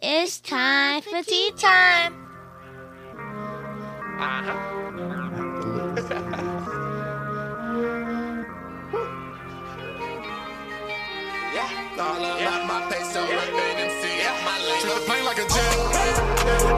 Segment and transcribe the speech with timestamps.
[0.00, 2.14] It's time for tea time.
[11.52, 11.98] Yeah.
[11.98, 14.80] All about my peso, MC, my lane.
[14.80, 15.78] Treat the plane like a jet.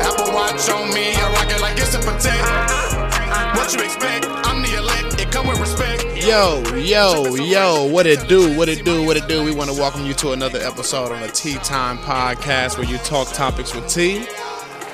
[0.00, 2.90] Apple Watch on me, I rock it like it's a protect.
[3.31, 4.27] What you expect?
[4.29, 5.21] I'm the elect.
[5.21, 6.03] It come with respect.
[6.27, 9.45] Yo, yo, yo, what it do, what it do, what it do.
[9.45, 12.98] We want to welcome you to another episode on the Tea Time Podcast where you
[12.98, 14.27] talk topics with tea.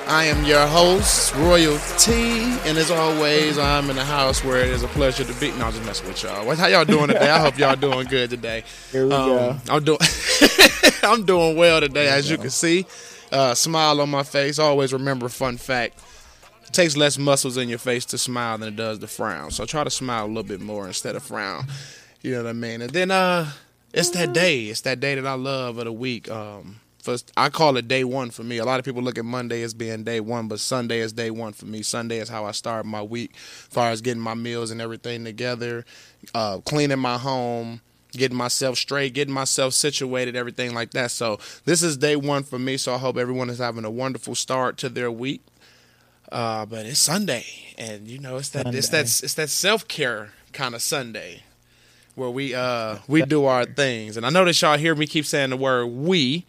[0.05, 4.69] I am your host, Royal T, and as always, I'm in the house where it
[4.69, 5.49] is a pleasure to be.
[5.53, 6.55] No, I'm just messing with y'all.
[6.55, 7.31] How y'all doing today?
[7.31, 8.63] I hope y'all doing good today.
[8.91, 9.49] Here we go.
[9.49, 9.97] Um, I'm doing,
[11.01, 12.85] I'm doing well today, as you can see.
[13.31, 14.59] Uh, smile on my face.
[14.59, 15.99] Always remember, fun fact:
[16.67, 19.51] it takes less muscles in your face to smile than it does to frown.
[19.51, 21.65] So try to smile a little bit more instead of frown.
[22.21, 22.81] You know what I mean?
[22.81, 23.49] And then uh,
[23.93, 24.65] it's that day.
[24.65, 26.29] It's that day that I love of the week.
[26.29, 28.57] Um, first, I call it day one for me.
[28.57, 31.31] A lot of people look at Monday as being day one, but Sunday is day
[31.31, 31.81] one for me.
[31.83, 35.23] Sunday is how I start my week, as far as getting my meals and everything
[35.23, 35.85] together,
[36.35, 37.79] uh, cleaning my home,
[38.11, 41.11] getting myself straight, getting myself situated, everything like that.
[41.11, 42.75] So this is day one for me.
[42.75, 45.41] So I hope everyone is having a wonderful start to their week.
[46.31, 47.45] Uh, but it's Sunday,
[47.77, 51.43] and you know it's that it's that it's that self care kind of Sunday
[52.15, 54.17] where we uh we do our things.
[54.17, 56.45] And I notice y'all hear me keep saying the word we,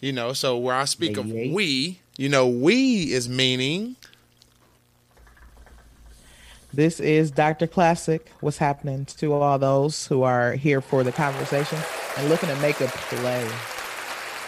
[0.00, 0.32] you know.
[0.32, 3.96] So where I speak of we, you know, we is meaning
[6.72, 7.68] This is Dr.
[7.68, 8.32] Classic.
[8.40, 11.78] What's happening to all those who are here for the conversation
[12.16, 13.48] and looking to make a play?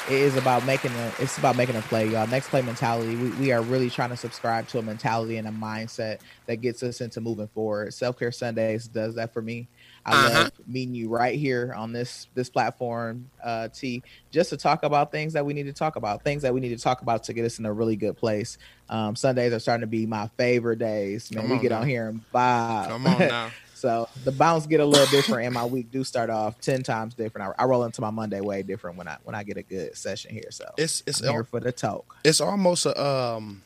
[0.08, 1.12] It is about making a.
[1.18, 2.28] It's about making a play, y'all.
[2.28, 3.16] Next play mentality.
[3.16, 6.84] We, we are really trying to subscribe to a mentality and a mindset that gets
[6.84, 7.92] us into moving forward.
[7.92, 9.68] Self care Sundays does that for me.
[10.04, 10.38] I Uh-huh.
[10.44, 15.10] love meeting you right here on this this platform, uh, T, just to talk about
[15.10, 17.32] things that we need to talk about, things that we need to talk about to
[17.32, 18.58] get us in a really good place.
[18.88, 21.32] Um, Sundays are starting to be my favorite days.
[21.32, 21.80] Man, Come we get now.
[21.80, 22.86] on here and vibe.
[22.88, 23.50] come on now.
[23.86, 27.14] so the bounce get a little different, and my week do start off ten times
[27.14, 27.54] different.
[27.56, 29.96] I, I roll into my Monday way different when I when I get a good
[29.96, 30.50] session here.
[30.50, 32.16] So It's it's I'm here for the talk.
[32.24, 33.62] it's almost a um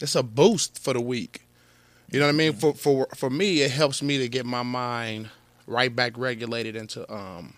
[0.00, 1.42] it's a boost for the week.
[2.10, 2.54] You know what I mean?
[2.54, 5.28] For for for me, it helps me to get my mind
[5.66, 7.52] right back regulated into um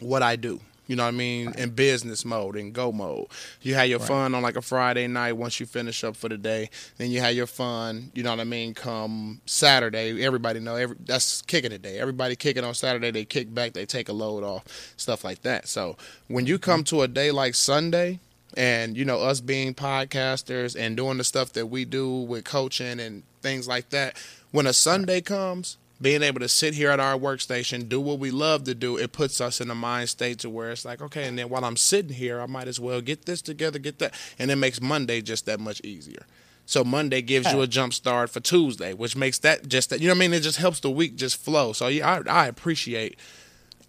[0.00, 0.60] what I do.
[0.90, 1.52] You know what I mean?
[1.56, 3.28] In business mode, in go mode.
[3.62, 4.08] You have your Right.
[4.08, 6.68] fun on like a Friday night once you finish up for the day.
[6.98, 10.20] Then you have your fun, you know what I mean, come Saturday.
[10.20, 12.00] Everybody know every that's kicking it day.
[12.00, 14.64] Everybody kicking on Saturday, they kick back, they take a load off,
[14.96, 15.68] stuff like that.
[15.68, 15.96] So
[16.26, 16.96] when you come mm-hmm.
[16.96, 18.18] to a day like Sunday,
[18.56, 22.98] and you know us being podcasters and doing the stuff that we do with coaching
[22.98, 24.16] and things like that
[24.50, 28.30] when a sunday comes being able to sit here at our workstation do what we
[28.30, 31.26] love to do it puts us in a mind state to where it's like okay
[31.26, 34.14] and then while i'm sitting here i might as well get this together get that
[34.38, 36.24] and it makes monday just that much easier.
[36.66, 40.08] So monday gives you a jump start for tuesday which makes that just that you
[40.08, 40.34] know what i mean?
[40.34, 41.72] It just helps the week just flow.
[41.72, 43.18] So yeah i, I appreciate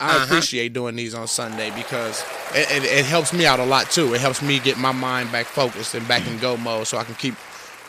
[0.01, 0.25] I uh-huh.
[0.25, 4.15] appreciate doing these on Sunday because it, it, it helps me out a lot too.
[4.15, 7.03] It helps me get my mind back focused and back in go mode so I
[7.03, 7.35] can keep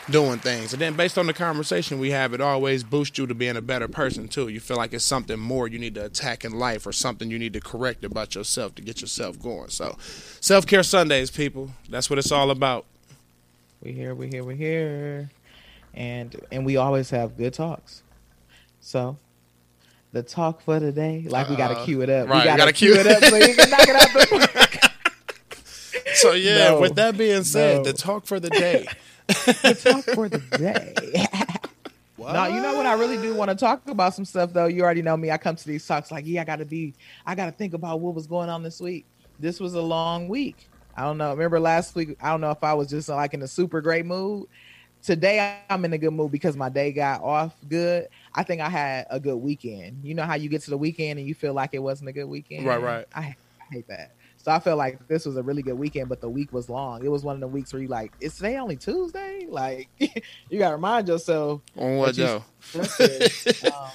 [0.09, 0.73] doing things.
[0.73, 3.61] And then based on the conversation we have, it always boosts you to being a
[3.61, 4.47] better person too.
[4.49, 7.39] You feel like it's something more you need to attack in life or something you
[7.39, 9.69] need to correct about yourself to get yourself going.
[9.69, 9.95] So
[10.41, 11.71] self care Sundays, people.
[11.89, 12.85] That's what it's all about.
[13.81, 15.29] We here, we here, we here,
[15.93, 18.01] and and we always have good talks.
[18.81, 19.17] So.
[20.11, 22.29] The talk for today, like we gotta Uh, cue it up.
[22.29, 24.91] right, we gotta, gotta cue it up so you can knock it out the
[26.13, 26.81] So yeah, No.
[26.81, 27.83] with that being said, No.
[27.85, 28.85] the talk for the day.
[29.27, 30.93] The talk for the day.
[32.31, 32.85] No, you know what?
[32.85, 34.67] I really do want to talk about some stuff though.
[34.67, 35.31] You already know me.
[35.31, 36.93] I come to these talks like, yeah, I gotta be,
[37.25, 39.05] I gotta think about what was going on this week.
[39.39, 40.69] This was a long week.
[40.95, 41.31] I don't know.
[41.31, 42.15] Remember last week?
[42.21, 44.47] I don't know if I was just uh, like in a super great mood.
[45.01, 48.07] Today I'm in a good mood because my day got off good.
[48.33, 49.99] I think I had a good weekend.
[50.03, 52.13] You know how you get to the weekend and you feel like it wasn't a
[52.13, 52.65] good weekend?
[52.65, 53.05] Right, right.
[53.13, 53.35] I, I
[53.69, 54.11] hate that.
[54.43, 57.03] So I felt like this was a really good weekend, but the week was long.
[57.03, 59.47] It was one of the weeks where you like, it's today only Tuesday?
[59.49, 59.87] Like,
[60.49, 61.61] you gotta remind yourself.
[61.77, 62.43] On what Joe?
[63.73, 63.91] Um,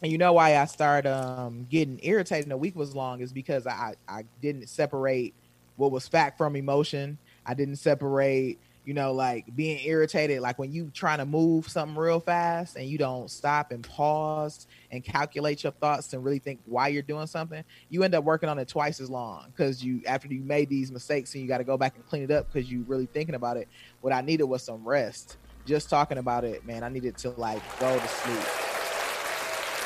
[0.00, 2.44] and you know why I started um, getting irritated.
[2.44, 5.34] and The week was long is because I I didn't separate
[5.76, 7.18] what was fact from emotion.
[7.44, 10.40] I didn't separate, you know, like being irritated.
[10.40, 14.66] Like when you trying to move something real fast and you don't stop and pause
[14.90, 18.48] and calculate your thoughts and really think why you're doing something, you end up working
[18.48, 21.58] on it twice as long because you after you made these mistakes and you got
[21.58, 23.68] to go back and clean it up because you really thinking about it.
[24.00, 25.38] What I needed was some rest.
[25.66, 26.84] Just talking about it, man.
[26.84, 28.44] I needed to like go to sleep.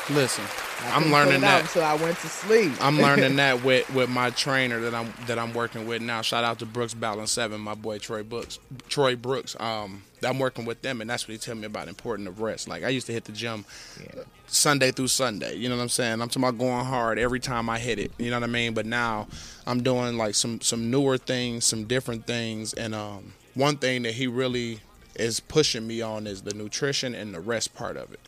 [0.09, 0.43] Listen,
[0.81, 1.61] I I'm learning out that.
[1.63, 2.71] until I went to sleep.
[2.81, 6.21] I'm learning that with, with my trainer that I'm that I'm working with now.
[6.21, 8.59] Shout out to Brooks Balance Seven, my boy Troy Brooks.
[8.87, 9.55] Troy Brooks.
[9.59, 12.67] Um, I'm working with them, and that's what he tell me about important of rest.
[12.67, 13.65] Like I used to hit the gym
[14.01, 14.23] Yeah.
[14.47, 15.55] Sunday through Sunday.
[15.55, 16.13] You know what I'm saying?
[16.21, 18.11] I'm talking about going hard every time I hit it.
[18.17, 18.73] You know what I mean?
[18.73, 19.27] But now
[19.67, 24.13] I'm doing like some some newer things, some different things, and um, one thing that
[24.13, 24.79] he really
[25.15, 28.19] is pushing me on is the nutrition and the rest part of it.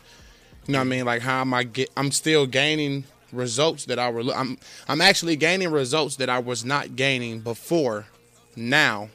[0.67, 1.05] You know what I mean?
[1.05, 1.89] Like how am I get?
[1.97, 4.21] I'm still gaining results that I were.
[4.33, 8.05] I'm I'm actually gaining results that I was not gaining before.
[8.55, 9.09] Now,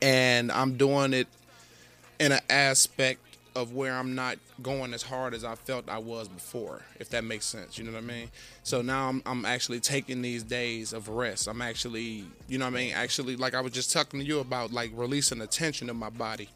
[0.00, 1.26] and I'm doing it
[2.20, 3.20] in an aspect
[3.54, 7.24] of where I'm not going as hard as I felt I was before, if that
[7.24, 7.76] makes sense.
[7.76, 8.30] You know what I mean?
[8.62, 11.48] So now I'm I'm actually taking these days of rest.
[11.48, 12.94] I'm actually, you know what I mean?
[12.94, 16.10] Actually, like I was just talking to you about, like releasing the tension in my
[16.10, 16.48] body.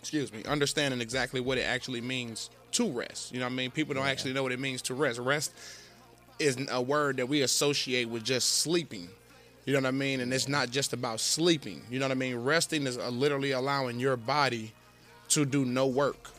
[0.00, 3.32] Excuse me, understanding exactly what it actually means to rest.
[3.32, 3.70] You know what I mean?
[3.70, 5.18] People don't actually know what it means to rest.
[5.18, 5.52] Rest
[6.38, 9.08] is a word that we associate with just sleeping.
[9.66, 10.20] You know what I mean?
[10.20, 11.82] And it's not just about sleeping.
[11.90, 12.36] You know what I mean?
[12.36, 14.72] Resting is uh, literally allowing your body
[15.28, 16.30] to do no work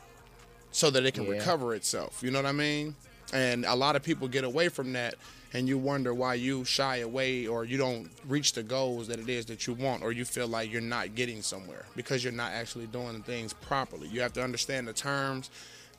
[0.72, 1.34] so that it can Yeah.
[1.34, 2.22] recover itself.
[2.24, 2.96] You know what I mean?
[3.32, 5.16] And a lot of people get away from that
[5.54, 9.30] and you wonder why you shy away or you don't reach the goals that it
[9.30, 12.52] is that you want or you feel like you're not getting somewhere because you're not
[12.52, 14.08] actually doing the things properly.
[14.08, 15.50] You have to understand the terms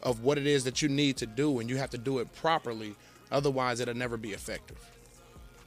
[0.02, 2.32] of what it is that you need to do and you have to do it
[2.34, 2.94] properly
[3.32, 4.78] otherwise it'll never be effective.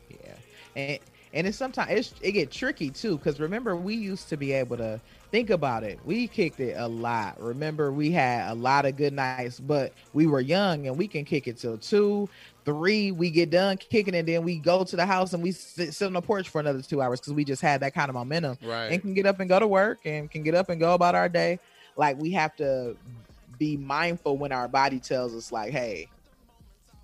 [0.09, 0.35] Yeah,
[0.75, 0.99] and
[1.33, 4.77] and it's sometimes it's, it get tricky too because remember we used to be able
[4.77, 5.01] to
[5.31, 5.99] think about it.
[6.05, 7.41] We kicked it a lot.
[7.41, 11.25] Remember we had a lot of good nights, but we were young and we can
[11.25, 12.29] kick it till two,
[12.65, 13.12] three.
[13.12, 16.06] We get done kicking and then we go to the house and we sit, sit
[16.06, 18.57] on the porch for another two hours because we just had that kind of momentum
[18.63, 18.88] Right.
[18.91, 21.15] and can get up and go to work and can get up and go about
[21.15, 21.59] our day.
[21.95, 22.97] Like we have to
[23.57, 26.09] be mindful when our body tells us like, hey.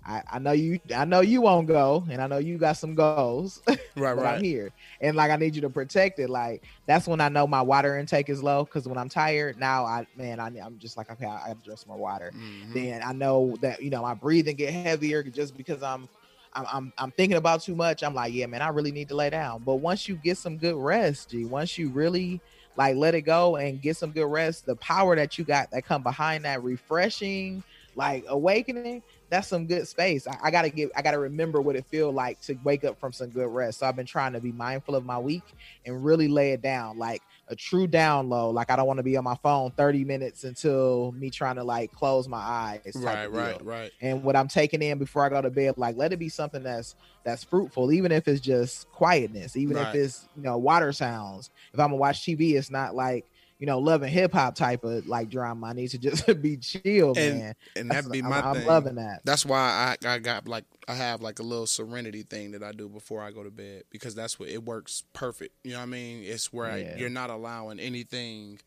[0.04, 2.94] I, I know you I know you won't go and I know you got some
[2.94, 3.50] goals
[3.96, 4.24] Right, right.
[4.24, 7.46] I'm here and like I need you to protect it like that's when I know
[7.46, 10.96] my water intake is low because when I'm tired now I man I, I'm just
[10.96, 12.72] like okay I, I have to drink some more water Mhm.
[12.72, 15.98] then I know that you know my breathing get heavier just because I'm
[16.44, 18.02] I'm, I'm I'm thinking about too much.
[18.02, 19.62] I'm like, yeah, man, I really need to lay down.
[19.64, 22.42] But once you get some good rest, G, once you really
[22.76, 25.84] like let it go and get some good rest, the power that you got that
[25.84, 27.64] come behind that refreshing,
[27.94, 30.28] like awakening, that's some good space.
[30.28, 33.12] I, I gotta get I gotta remember what it feel like to wake up from
[33.12, 33.80] some good rest.
[33.80, 36.98] So I've been trying to be mindful of my week and really lay it down,
[36.98, 38.54] like a true download.
[38.54, 41.64] Like I don't want to be on my phone 30 minutes until me trying to
[41.64, 42.82] like close my eyes.
[42.94, 43.92] Right, right, deal right.
[44.00, 46.62] and what I'm taking in before I go to bed, like let it be something
[46.62, 46.94] that's
[47.24, 49.88] that's fruitful, even if it's just quietness, even Right.
[49.88, 51.50] if it's you know water sounds.
[51.72, 53.26] If I'm gonna watch TV, it's not like
[53.62, 55.68] you know loving hip hop type of like drama.
[55.68, 57.54] I need to just be chill, And- man.
[57.76, 59.20] And That's- that be I'm, my I'm loving that.
[59.24, 62.72] That's why I, I got like I have like a little serenity thing that I
[62.72, 65.54] do before I go to bed because that's what it works perfect.
[65.62, 66.24] You know what I mean?
[66.24, 66.94] It's where Yeah.
[66.96, 68.58] I, you're not allowing anything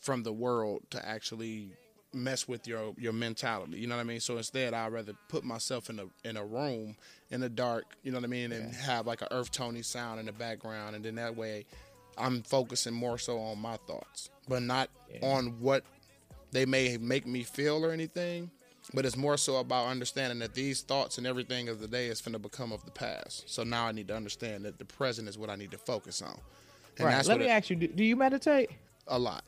[0.00, 1.70] from the world to actually
[2.12, 3.78] mess with your your mentality.
[3.78, 4.18] You know what I mean?
[4.20, 6.96] So instead, I'd rather put myself in a in a room
[7.30, 7.84] in the dark.
[8.02, 8.50] You know what I mean?
[8.50, 11.64] And have like an earth tony sound in the background, and then that way,
[12.18, 15.26] I'm focusing more so on my thoughts, but not Yeah.
[15.34, 15.84] on what
[16.52, 18.50] they may make me feel or anything.
[18.94, 22.20] But it's more so about understanding that these thoughts and everything of the day is
[22.20, 23.42] going to become of the past.
[23.50, 26.22] So now I need to understand that the present is what I need to focus
[26.22, 26.38] on.
[26.96, 27.16] And right.
[27.16, 28.70] that's Let me it- ask you: do, do you meditate?
[29.08, 29.44] a lot,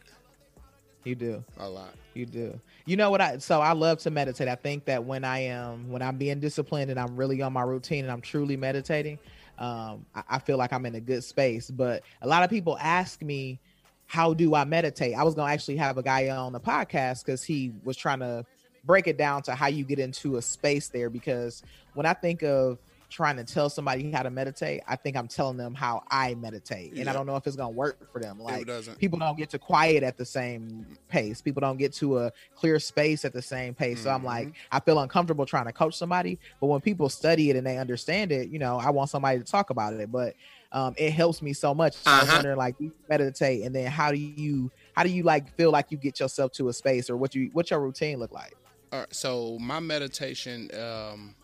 [1.04, 1.44] You do.
[1.58, 1.94] a lot.
[2.14, 2.60] You do.
[2.84, 4.48] You know what I so I love to meditate.
[4.48, 7.62] I think that when I am when I'm being disciplined and I'm really on my
[7.62, 9.18] routine and I'm truly meditating,
[9.58, 11.70] um, I, I feel like I'm in a good space.
[11.70, 13.60] But a lot of people ask me,
[14.06, 15.14] how do I meditate?
[15.14, 18.44] I was gonna actually have a guy on the podcast because he was trying to
[18.84, 21.10] break it down to how you get into a space there.
[21.10, 21.62] Because
[21.94, 22.78] when I think of
[23.10, 26.94] trying to tell somebody how to meditate, I think I'm telling them how I meditate.
[26.98, 27.10] And Yeah.
[27.10, 28.38] I don't know if it's gonna work for them.
[28.38, 28.98] Like it doesn't.
[28.98, 31.40] people don't get to quiet at the same pace.
[31.40, 34.02] People don't get to a clear space at the same pace.
[34.02, 36.38] So I'm like, I feel uncomfortable trying to coach somebody.
[36.60, 39.44] But when people study it and they understand it, you know, I want somebody to
[39.44, 40.10] talk about it.
[40.12, 40.34] But
[40.72, 41.94] um, it helps me so much.
[41.96, 42.32] So I Uh-huh.
[42.34, 45.86] wondering, like, you meditate, and then how do you how do you like feel like
[45.90, 48.52] you get yourself to a space, or what you what's your routine look like?
[48.92, 51.36] All right, so my meditation um,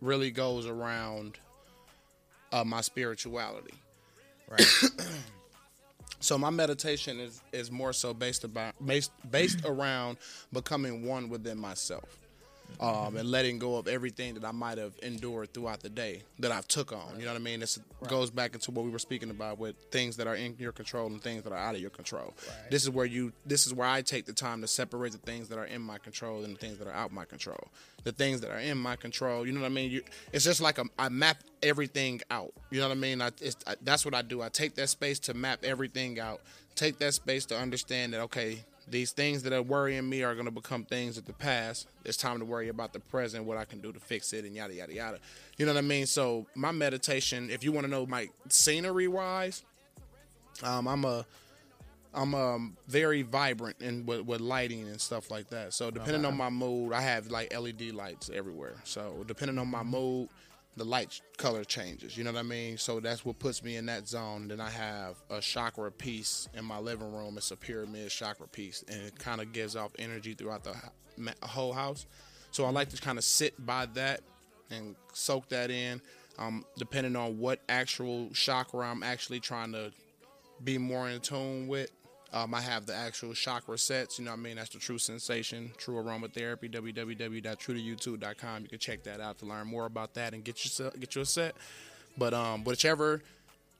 [0.00, 1.38] really goes around
[2.52, 3.74] uh, my spirituality.
[4.48, 4.66] Right.
[6.22, 10.18] So my meditation is is more so based about based based around
[10.52, 12.18] becoming one within myself.
[12.78, 16.52] Um, and letting go of everything that I might have endured throughout the day that
[16.52, 17.18] I've took on.
[17.18, 17.60] You know what I mean?
[17.60, 20.72] This goes back into what we were speaking about with things that are in your
[20.72, 22.34] control and things that are out of your control.
[22.70, 23.32] This is where you.
[23.44, 25.98] This is where I take the time to separate the things that are in my
[25.98, 27.68] control and the things that are out my control.
[28.04, 29.90] The things that are in my control, you know what I mean?
[29.90, 32.52] You, it's just like a, I map everything out.
[32.70, 33.20] You know what I mean?
[33.20, 34.40] I, it's, I, that's what I do.
[34.40, 36.40] I take that space to map everything out.
[36.76, 40.46] Take that space to understand that okay, these things that are worrying me are going
[40.46, 41.88] to become things of the past.
[42.04, 44.54] It's time to worry about the present, what I can do to fix it, and
[44.54, 45.18] yada yada yada.
[45.56, 46.06] You know what I mean?
[46.06, 49.62] So my meditation, if you want to know my scenery wise,
[50.62, 51.24] um, I'm a
[52.12, 55.72] I'm um very vibrant and with, with lighting and stuff like that.
[55.72, 58.76] So depending on my mood, I have like LED lights everywhere.
[58.84, 60.28] So depending on my mood,
[60.76, 62.16] the light color changes.
[62.16, 62.78] You know what I mean?
[62.78, 64.48] So that's what puts me in that zone.
[64.48, 67.36] Then I have a chakra piece in my living room.
[67.36, 70.76] It's a pyramid chakra piece, and it kind of gives off energy throughout the
[71.42, 72.06] whole house.
[72.50, 74.20] So I like to kind of sit by that
[74.70, 76.00] and soak that in.
[76.38, 79.92] Um, depending on what actual chakra I'm actually trying to
[80.64, 81.90] be more in tune with.
[82.32, 84.18] Um, I have the actual chakra sets.
[84.18, 84.56] You know what I mean?
[84.56, 88.62] That's the True Sensation, True Aromatherapy, www.truetoyoutube.com.
[88.62, 91.22] You can check that out to learn more about that and get yourself get you
[91.22, 91.54] a set.
[92.16, 93.22] But um, whichever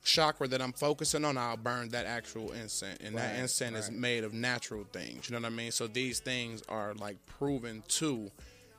[0.03, 2.99] chakra that I'm focusing on, I'll burn that actual incense.
[3.05, 5.29] And that Right, incense is made of natural things.
[5.29, 5.71] You know what I mean?
[5.73, 8.31] So these things are like proven to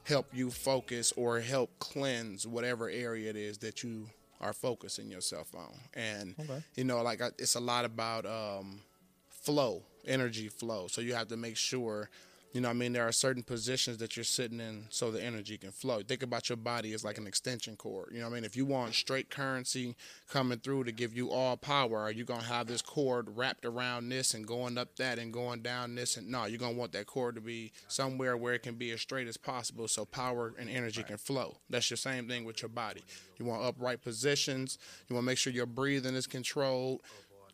[0.03, 4.07] help you focus or help cleanse whatever area it is that you
[4.39, 5.71] are focusing yourself on.
[5.93, 6.63] And Okay.
[6.75, 8.81] you know, like I, it's a lot about um,
[9.41, 10.87] flow, energy flow.
[10.87, 12.09] So you have to make sure,
[12.53, 15.57] you know, I mean, there are certain positions that you're sitting in so the energy
[15.57, 16.01] can flow.
[16.01, 18.09] Think about your body as like an extension cord.
[18.11, 19.95] You know, what I mean, if you want straight currency
[20.29, 24.09] coming through to give you all power, are you gonna have this cord wrapped around
[24.09, 26.17] this and going up that and going down this?
[26.17, 29.01] And no, you're gonna want that cord to be somewhere where it can be as
[29.01, 31.57] straight as possible, so power and energy can flow.
[31.69, 33.03] That's the same thing with your body.
[33.39, 34.77] You want upright positions.
[35.07, 37.01] You want to make sure your breathing is controlled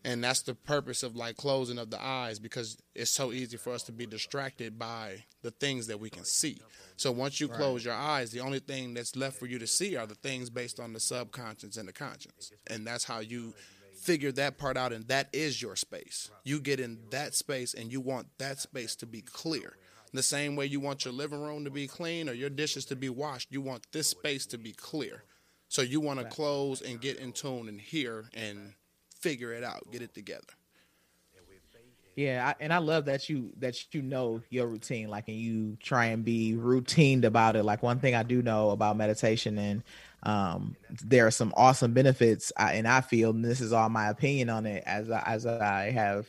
[0.07, 3.73] and that's the purpose of like closing of the eyes because it's so easy for
[3.73, 6.61] us to be distracted by the things that we can see.
[6.95, 9.97] So once you close your eyes the only thing that's left for you to see
[9.97, 12.53] are the things based on the subconscious and the conscience.
[12.67, 13.53] And that's how you
[13.99, 16.31] figure that part out and that is your space.
[16.45, 19.75] You get in that space and you want that space to be clear.
[20.13, 22.95] The same way you want your living room to be clean or your dishes to
[22.95, 25.25] be washed you want this space to be clear.
[25.67, 28.73] So you want to close and get in tune and hear and
[29.21, 30.43] figure it out, get it together.
[32.15, 35.77] Yeah, I, and I love that you that you know your routine, like, and you
[35.79, 37.63] try and be routined about it.
[37.63, 39.83] Like one thing I do know about meditation, and
[40.23, 44.09] um, there are some awesome benefits, I, and I feel, and this is all my
[44.09, 46.27] opinion on it, as I, as I have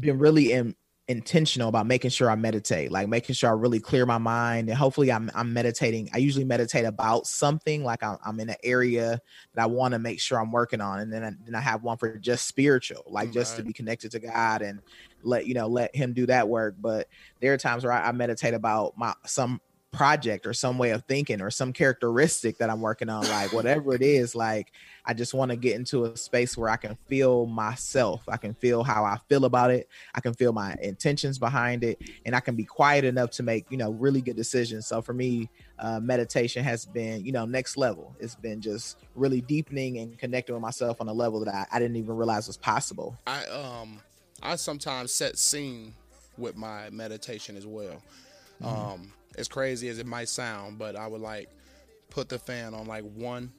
[0.00, 0.74] been really in,
[1.08, 4.78] intentional about making sure I meditate, like making sure I really clear my mind, and
[4.78, 6.08] hopefully I'm I'm meditating.
[6.14, 9.20] I usually meditate about something, like I'm, I'm in an area
[9.54, 11.82] that I want to make sure I'm working on, and then I, then I have
[11.82, 14.80] one for just spiritual, like just to be connected to God and
[15.22, 16.76] let you know let Him do that work.
[16.80, 17.08] But
[17.40, 19.60] there are times where I, I meditate about my some
[19.92, 23.94] project or some way of thinking or some characteristic that I'm working on, like whatever
[23.94, 24.72] it is, like
[25.04, 28.24] I just want to get into a space where I can feel myself.
[28.28, 29.88] I can feel how I feel about it.
[30.14, 33.66] I can feel my intentions behind it, and I can be quiet enough to make
[33.70, 34.86] you know really good decisions.
[34.86, 38.16] So for me, uh, meditation has been you know next level.
[38.18, 41.78] It's been just really deepening and connecting with myself on a level that I, I
[41.78, 43.16] didn't even realize was possible.
[43.26, 44.00] I um
[44.42, 45.94] I sometimes set scene
[46.38, 48.02] with my meditation as well.
[48.62, 51.48] Um as crazy as it might sound, but I would like
[52.10, 53.52] put the fan on like one,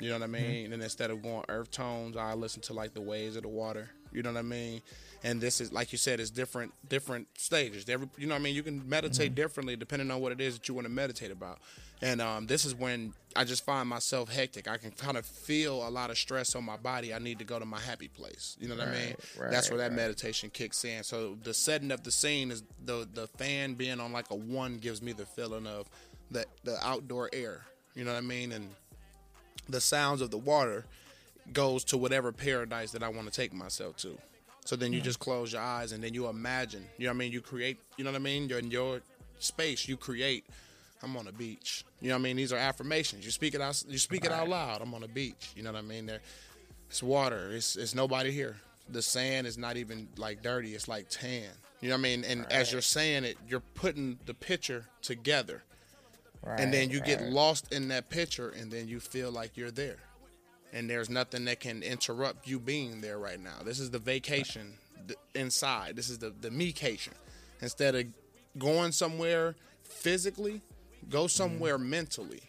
[0.00, 0.48] you know what I mm-hmm.
[0.48, 0.72] mean?
[0.72, 3.90] And instead of going earth tones, I listen to like the waves of the water.
[4.12, 4.80] You know what I mean?
[5.24, 7.88] And this is like you said, it's different different stages.
[7.88, 10.54] Every you know what I mean, you can meditate differently depending on what it is
[10.54, 11.58] that you want to meditate about.
[12.00, 14.68] And um, this is when I just find myself hectic.
[14.68, 17.12] I can kind of feel a lot of stress on my body.
[17.12, 18.56] I need to go to my happy place.
[18.60, 19.14] You know what I mean?
[19.36, 19.96] Right, That's where that right.
[19.96, 21.02] meditation kicks in.
[21.02, 24.78] So the setting of the scene is the the fan being on like a one
[24.78, 25.90] gives me the feeling of
[26.30, 27.62] the the outdoor air.
[27.94, 28.52] You know what I mean?
[28.52, 28.70] And
[29.68, 30.84] the sounds of the water
[31.52, 34.18] goes to whatever paradise that I want to take myself to.
[34.68, 36.84] So then you just close your eyes and then you imagine.
[36.98, 37.32] You know what I mean?
[37.32, 37.78] You create.
[37.96, 38.50] You know what I mean?
[38.50, 39.00] You're in your
[39.38, 39.88] space.
[39.88, 40.44] You create.
[41.02, 41.86] I'm on a beach.
[42.02, 42.36] You know what I mean?
[42.36, 43.24] These are affirmations.
[43.24, 43.82] You speak it out.
[43.88, 44.82] You speak it out loud.
[44.82, 45.52] I'm on a beach.
[45.56, 46.04] You know what I mean?
[46.04, 46.20] There,
[46.90, 47.48] it's water.
[47.50, 48.58] It's it's nobody here.
[48.90, 50.74] The sand is not even like dirty.
[50.74, 51.48] It's like tan.
[51.80, 52.24] You know what I mean?
[52.24, 55.62] And as you're saying it, you're putting the picture together
[56.44, 59.96] and then you get lost in that picture and then you feel like you're there
[60.72, 64.74] and there's nothing that can interrupt you being there right now this is the vacation
[65.34, 67.14] inside this is the the mecation
[67.60, 68.04] instead of
[68.58, 70.60] going somewhere physically
[71.08, 71.90] Go somewhere mm-hmm.
[71.90, 72.42] mentally.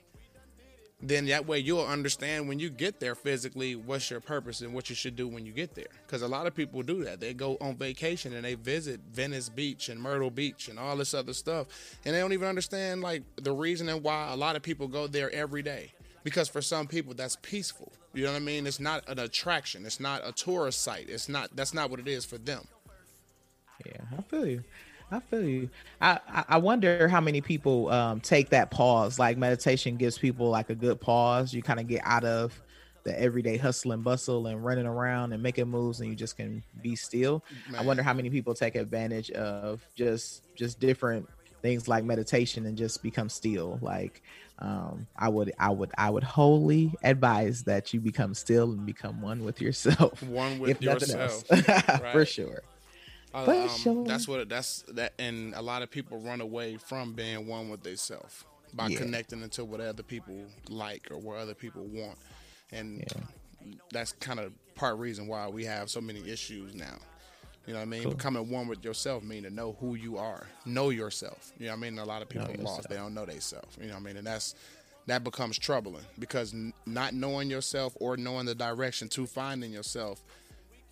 [1.02, 4.90] Then that way you'll understand when you get there physically what's your purpose and what
[4.90, 5.88] you should do when you get there.
[6.06, 7.22] Because a lot of people do that.
[7.22, 11.14] They go on vacation and they visit Venice Beach and Myrtle Beach and all this
[11.14, 11.68] other stuff,
[12.04, 15.08] and they don't even understand like the reason and why a lot of people go
[15.08, 17.92] there every day because for some people that's peaceful.
[18.14, 18.66] You know what I mean?
[18.66, 19.86] It's not an attraction.
[19.86, 21.10] It's not a tourist site.
[21.10, 21.56] It's not.
[21.56, 22.68] That's not what it is for them.
[23.86, 24.64] Yeah, I feel you.
[25.12, 25.70] I feel you.
[26.02, 29.20] I I wonder how many people um, take that pause.
[29.20, 31.54] Like meditation gives people like a good pause.
[31.54, 32.60] You kind of get out of
[33.04, 36.64] the everyday hustle and bustle and running around and making moves, and you just can
[36.82, 37.44] be still.
[37.70, 37.82] Man.
[37.82, 41.28] I wonder how many people take advantage of just just different
[41.62, 43.80] things like meditation and just become still.
[43.82, 44.22] Like
[44.62, 49.22] um, I would, I would, I would wholly advise that you become still and become
[49.22, 50.22] one with yourself.
[50.30, 51.46] One with yourself,
[52.12, 52.62] for sure.
[53.34, 54.06] Uh, for um, sure.
[54.06, 57.84] That's what that's that, and a lot of people run away from being one with
[57.84, 58.98] themselves by yeah.
[58.98, 60.36] connecting into what other people
[60.70, 62.18] like or what other people want,
[62.72, 63.72] and yeah.
[63.92, 66.98] that's kind of part reason why we have so many issues now.
[67.70, 68.02] You know what I mean?
[68.02, 68.14] Cool.
[68.14, 71.54] Becoming one with yourself mean to know who you are, know yourself.
[71.60, 72.00] You know what I mean?
[72.00, 73.78] A lot of people know lost; they don't know themselves.
[73.80, 74.18] You know what I mean?
[74.18, 74.56] And that's
[75.06, 76.56] that becomes troubling because
[76.88, 80.20] not knowing yourself or knowing the direction to finding yourself.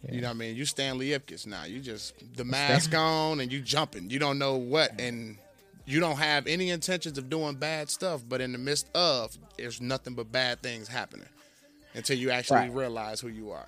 [0.04, 0.14] Yeah.
[0.14, 0.56] You know what I mean?
[0.56, 1.64] You Stanley Ipkiss now.
[1.64, 4.12] You just the mask on and you jumping.
[4.12, 5.40] You don't know what and
[5.88, 9.82] you don't have any intentions of doing bad stuff, but in the midst of, there's
[9.82, 11.26] nothing but bad things happening
[11.96, 12.72] until you actually right.
[12.72, 13.68] realize who you are.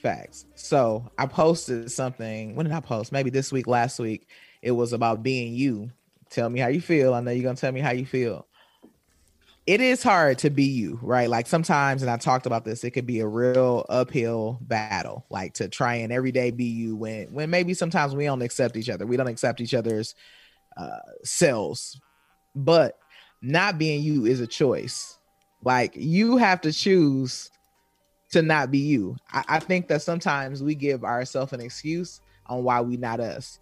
[0.00, 0.46] Facts.
[0.54, 2.54] So I posted something.
[2.54, 3.12] When did I post?
[3.12, 4.28] Maybe this week, last week.
[4.62, 5.90] It was about being you.
[6.30, 7.12] Tell me how you feel.
[7.12, 8.46] I know you're gonna tell me how you feel.
[9.66, 11.28] It is hard to be you, right?
[11.28, 15.54] Like sometimes, and I talked about this, it could be a real uphill battle, like
[15.54, 18.88] to try and every day be you when when maybe sometimes we don't accept each
[18.88, 19.06] other.
[19.06, 20.14] We don't accept each other's
[20.76, 22.00] uh selves.
[22.54, 22.98] But
[23.42, 25.18] not being you is a choice.
[25.62, 27.50] Like you have to choose
[28.30, 29.16] to not be you.
[29.32, 33.58] I, I think that sometimes we give ourselves an excuse on why we not us.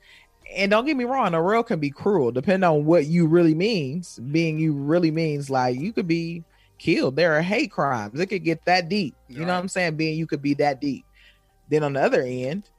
[0.54, 3.54] And don't get me wrong, a real can be cruel, depending on what you really
[3.54, 4.18] means.
[4.18, 6.42] Being you really means like you could be
[6.78, 7.16] killed.
[7.16, 8.18] There are hate crimes.
[8.18, 9.14] It could get that deep.
[9.28, 9.46] You right.
[9.46, 9.96] know what I'm saying?
[9.96, 11.04] Being you could be that deep.
[11.68, 12.70] Then on the other end,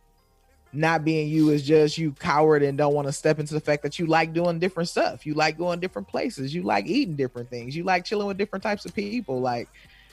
[0.72, 3.84] not being you is just you coward and don't want to step into the fact
[3.84, 5.25] that you like doing different stuff.
[5.25, 6.54] You like going different places.
[6.54, 7.75] You like eating different things.
[7.75, 9.41] You like chilling with different types of people.
[9.41, 9.67] Like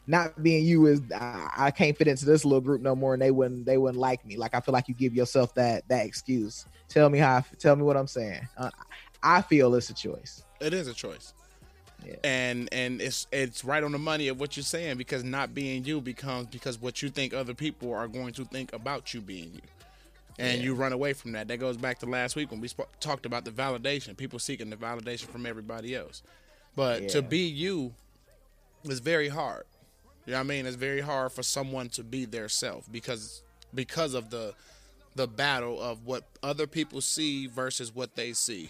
[0.06, 3.22] not being you is I, I can't fit into this little group no more, and
[3.22, 4.36] they wouldn't they wouldn't like me.
[4.36, 6.66] Like I feel like you give yourself that that excuse.
[6.88, 7.36] Tell me how.
[7.36, 8.46] I, tell me what I'm saying.
[8.56, 8.70] Uh,
[9.22, 10.44] I feel it's a choice.
[10.60, 11.34] It is a choice.
[12.04, 12.14] Yeah.
[12.22, 15.84] And and it's it's right on the money of what you're saying because not being
[15.84, 19.52] you becomes because what you think other people are going to think about you being
[19.54, 19.60] you
[20.38, 20.64] and yeah.
[20.64, 21.48] you run away from that.
[21.48, 24.16] That goes back to last week when we sp- talked about the validation.
[24.16, 26.22] People seeking the validation from everybody else,
[26.76, 27.08] but yeah.
[27.08, 27.94] to be you
[28.84, 29.64] is very hard.
[30.26, 30.66] You know what I mean?
[30.66, 33.42] It's very hard for someone to be their self because
[33.74, 34.54] because of the
[35.14, 38.68] the battle of what other people see versus what they see.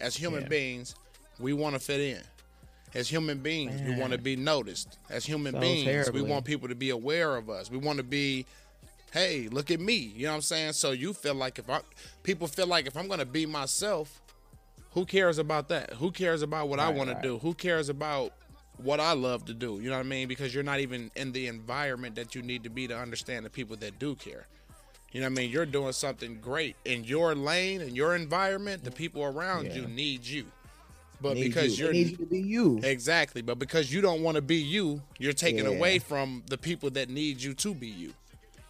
[0.00, 0.48] As human yeah.
[0.48, 0.94] beings,
[1.38, 2.22] we want to fit in.
[2.94, 3.88] As human beings, Man.
[3.88, 4.98] we want to be noticed.
[5.10, 6.22] As human so beings, terribly.
[6.22, 7.70] we want people to be aware of us.
[7.70, 8.46] We want to be,
[9.12, 9.94] hey, look at me.
[9.94, 10.72] You know what I'm saying?
[10.72, 11.80] So you feel like if I
[12.22, 14.20] people feel like if I'm gonna be myself,
[14.92, 15.94] who cares about that?
[15.94, 17.22] Who cares about what right, I want right.
[17.22, 17.38] to do?
[17.38, 18.32] Who cares about
[18.78, 19.78] what I love to do.
[19.80, 20.28] You know what I mean?
[20.28, 23.50] Because you're not even in the environment that you need to be to understand the
[23.50, 24.46] people that do care.
[25.12, 25.50] You know what I mean?
[25.50, 28.82] You're doing something great in your lane and your environment.
[28.82, 29.74] The people around yeah.
[29.74, 30.46] you need you.
[31.20, 31.88] But need because you.
[31.88, 32.80] are need you to be you.
[32.82, 33.42] Exactly.
[33.42, 35.76] But because you don't want to be you, you're taken yeah.
[35.76, 38.12] away from the people that need you to be you.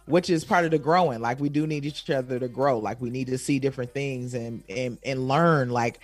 [0.05, 1.21] Which is part of the growing.
[1.21, 2.77] Like we do need each other to grow.
[2.77, 5.69] Like we need to see different things and and, and learn.
[5.69, 6.01] Like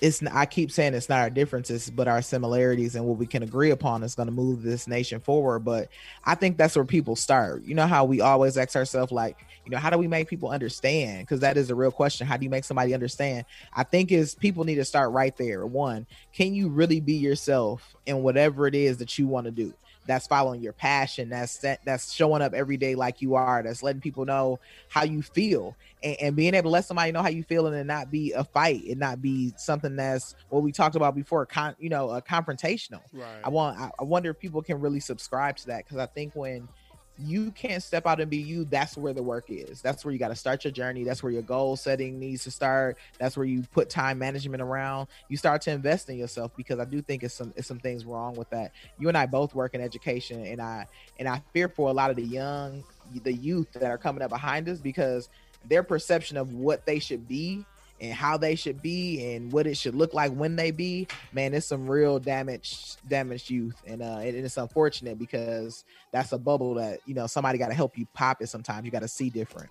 [0.00, 3.42] it's I keep saying it's not our differences, but our similarities and what we can
[3.42, 5.60] agree upon is going to move this nation forward.
[5.60, 5.88] But
[6.24, 7.64] I think that's where people start.
[7.64, 10.50] You know how we always ask ourselves, like, you know, how do we make people
[10.50, 11.20] understand?
[11.20, 12.26] Because that is a real question.
[12.26, 13.46] How do you make somebody understand?
[13.72, 15.64] I think is people need to start right there.
[15.64, 19.72] One, can you really be yourself in whatever it is that you want to do?
[20.06, 23.82] That's following your passion that's that, that's showing up every day like you are that's
[23.82, 27.28] letting people know how you feel and, and, being able to let somebody know how
[27.28, 30.70] you feel and it not be a fight and not be something that's what we
[30.70, 33.00] talked about before con, you know a confrontational.
[33.12, 33.40] Right.
[33.42, 36.34] I want I, I wonder if people can really subscribe to that because i think
[36.34, 36.68] when
[37.18, 39.80] you can't step out and be you that's where the work is.
[39.80, 41.04] That's where you got to start your journey.
[41.04, 42.98] That's where your goal setting needs to start.
[43.18, 45.08] That's where you put time management around.
[45.28, 48.04] You start to invest in yourself because i do think it's some it's some things
[48.04, 48.72] wrong with that.
[48.98, 50.86] You and i both work in education and i
[51.18, 52.82] and i fear for a lot of the young
[53.22, 55.28] the youth that are coming up behind us because
[55.68, 57.64] their perception of what they should be
[58.04, 61.54] and how they should be and what it should look like when they be, man,
[61.54, 63.80] it's some real damage damaged youth.
[63.86, 67.98] And uh and it's unfortunate because that's a bubble that, you know, somebody gotta help
[67.98, 68.84] you pop it sometimes.
[68.84, 69.70] You gotta see different.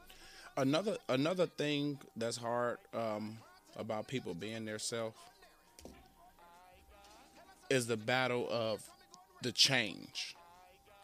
[0.58, 3.38] Another another thing that's hard um,
[3.76, 5.16] about people being their self
[7.70, 8.88] is the battle of
[9.42, 10.36] the change.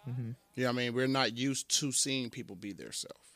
[0.07, 0.31] Mm-hmm.
[0.55, 0.93] You know what I mean?
[0.93, 3.28] We're not used to seeing people be their self.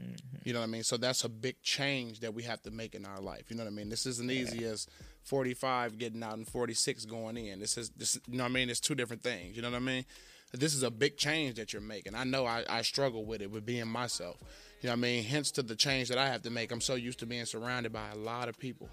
[0.00, 0.36] Mm-hmm.
[0.44, 0.82] You know what I mean?
[0.82, 3.44] So that's a big change that we have to make in our life.
[3.50, 3.88] You know what I mean?
[3.88, 4.86] This isn't easy as
[5.24, 7.60] 45 getting out and 46 going in.
[7.60, 8.70] This is this you know what I mean?
[8.70, 9.56] It's two different things.
[9.56, 10.04] You know what I mean?
[10.52, 12.14] This is a big change that you're making.
[12.14, 14.36] I know I, I struggle with it with being myself.
[14.80, 15.24] You know what I mean?
[15.24, 16.70] Hence to the change that I have to make.
[16.70, 18.88] I'm so used to being surrounded by a lot of people.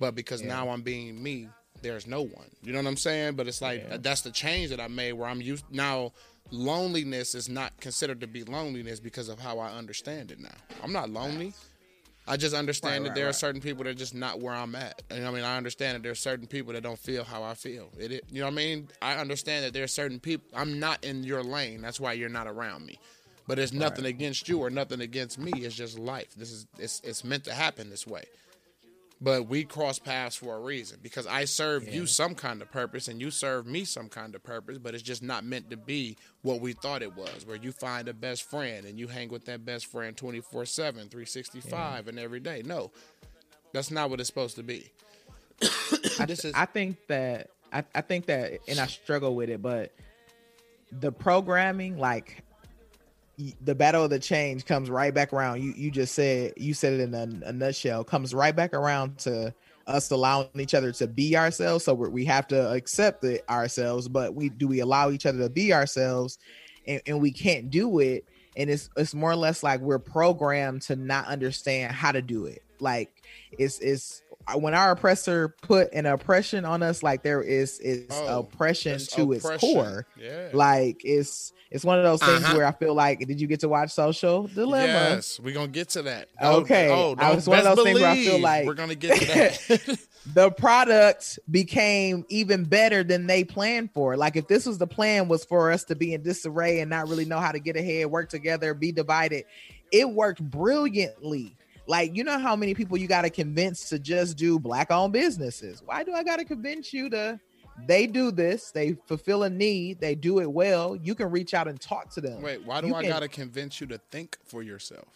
[0.00, 1.48] But because now I'm being me,
[1.82, 2.50] there's no one.
[2.62, 3.34] You know what I'm saying?
[3.34, 3.98] But it's like Yeah.
[3.98, 6.12] that's the change that I made where I'm used now
[6.54, 10.48] loneliness is not considered to be loneliness because of how I understand it now.
[10.82, 11.52] I'm not lonely.
[12.26, 14.54] I just understand Right, that right, there are certain people that are just not where
[14.54, 15.02] I'm at.
[15.10, 17.52] And I mean, I understand that there are certain people that don't feel how I
[17.54, 17.90] feel.
[17.98, 18.88] It, it you know what I mean?
[19.02, 21.82] I understand that there are certain people I'm not in your lane.
[21.82, 22.98] That's why you're not around me.
[23.46, 25.52] But it's nothing against you or nothing against me.
[25.54, 26.34] It's just life.
[26.34, 28.24] This is it's it's meant to happen this way.
[29.20, 33.08] But we cross paths for a reason because I serve you some kind of purpose
[33.08, 36.16] and you serve me some kind of purpose, but it's just not meant to be
[36.42, 39.46] what we thought it was, where you find a best friend and you hang with
[39.46, 42.62] that best friend 24 7, 365, and every day.
[42.66, 42.90] No,
[43.72, 44.90] that's not what it's supposed to be.
[45.62, 49.92] I is- I think that I, I think that and I struggle with it, but
[50.92, 52.43] the programming, like
[53.62, 55.62] the battle of the change comes right back around.
[55.62, 59.18] You you just said you said it in a, a nutshell, comes right back around
[59.18, 59.54] to
[59.86, 61.84] us allowing each other to be ourselves.
[61.84, 65.50] So we have to accept it ourselves, but we do we allow each other to
[65.50, 66.38] be ourselves,
[66.86, 68.24] and, and we can't do it.
[68.56, 72.46] And it's it's more or less like we're programmed to not understand how to do
[72.46, 72.62] it.
[72.78, 73.13] Like
[73.58, 74.22] it's it's
[74.56, 79.32] when our oppressor put an oppression on us, like there is is Oh, oppression to
[79.32, 80.06] its core.
[80.20, 80.50] Yeah.
[80.52, 82.56] Like it's it's one of those things Uh-huh.
[82.56, 84.86] where I feel like, did you get to watch Social Dilemma?
[84.86, 86.28] Yes, we're gonna get to that.
[86.40, 89.18] Okay, Oh, I don't one of those things where I feel like- we're gonna get
[89.20, 89.98] to that.
[90.34, 94.16] The product became even better than they planned for.
[94.16, 97.08] Like if this was the plan was for us to be in disarray and not
[97.08, 99.44] really know how to get ahead, work together, be divided,
[99.92, 101.56] it worked brilliantly.
[101.86, 105.12] Like you know how many people you got to convince to just do black owned
[105.12, 105.82] businesses.
[105.84, 107.38] Why do I got to convince you to
[107.88, 110.94] they do this, they fulfill a need, they do it well.
[110.94, 112.40] You can reach out and talk to them.
[112.40, 115.08] Wait, why do You I can- gotta convince you to think for yourself?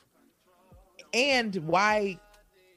[1.15, 2.19] and why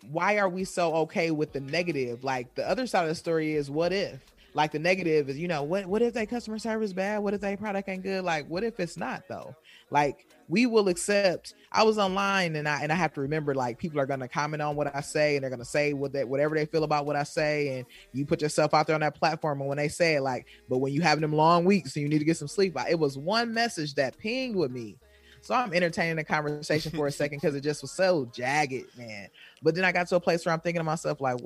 [0.09, 3.53] why are we so okay with the negative like the other side of the story
[3.55, 6.93] is what if like the negative is you know what what if their customer service
[6.93, 9.53] bad what if their product ain't good like what if it's not though
[9.89, 13.79] like we will accept i was online and i and i have to remember like
[13.79, 16.55] people are to comment on what i say and they're to say what they whatever
[16.55, 19.61] they feel about what i say and you put yourself out there on that platform
[19.61, 22.09] and when they say it like but when you have them long weeks and you
[22.09, 24.97] need to get some sleep it was one message that pinged with me
[25.43, 29.27] so I'm entertaining the conversation for a second because it just was so jagged, man.
[29.63, 31.39] But then I got to a place where I'm thinking to myself, like?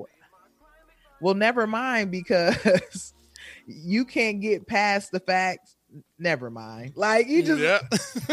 [1.21, 3.13] Well, never mind because
[3.67, 5.75] you can't get past the fact.
[6.19, 6.93] Never mind.
[6.95, 7.79] Like you just yeah.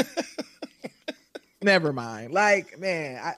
[1.63, 2.33] never mind.
[2.33, 3.35] Like, man, I,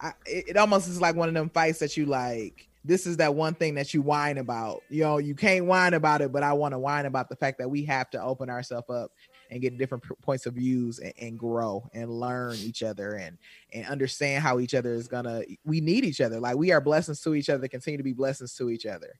[0.00, 2.68] I it, almost is like one of them fights that you like.
[2.84, 4.82] This is that one thing that you whine about.
[4.88, 7.58] You know, you can't whine about it, but I want to whine about the fact
[7.58, 9.12] that we have to open ourselves up
[9.50, 13.36] and get different points of views and, and grow and learn each other and
[13.72, 15.42] and understand how each other is gonna.
[15.64, 16.40] We need each other.
[16.40, 17.68] Like we are blessings to each other.
[17.68, 19.18] Continue to be blessings to each other.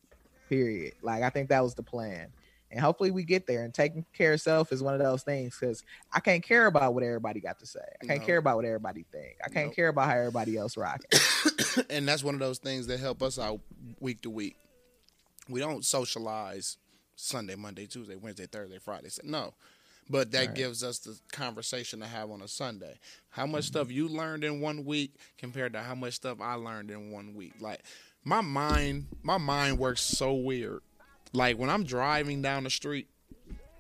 [0.49, 0.95] Period.
[1.03, 2.29] Like I think that was the plan.
[2.71, 3.65] And hopefully we get there.
[3.65, 6.95] And taking care of self is one of those things because I can't care about
[6.95, 7.81] what everybody got to say.
[8.03, 8.27] I can't No.
[8.27, 9.37] care about what everybody think.
[9.45, 9.77] I can't Nope.
[9.77, 11.11] care about how everybody else rocking.
[11.91, 13.61] and that's one of those things that help us out
[13.99, 14.57] week to week.
[15.49, 16.77] We don't socialize
[17.17, 19.09] Sunday, Monday, Tuesday, Wednesday, Thursday, Friday.
[19.25, 19.55] No.
[20.09, 20.55] But that Right.
[20.57, 22.99] gives us the conversation to have on a Sunday.
[23.31, 23.69] How much mm-hmm.
[23.69, 27.35] stuff you learned in one week compared to how much stuff I learned in one
[27.35, 27.55] week.
[27.61, 27.83] Like
[28.25, 30.81] my mind, my mind works so weird.
[31.33, 33.09] Like when I'm driving down the street,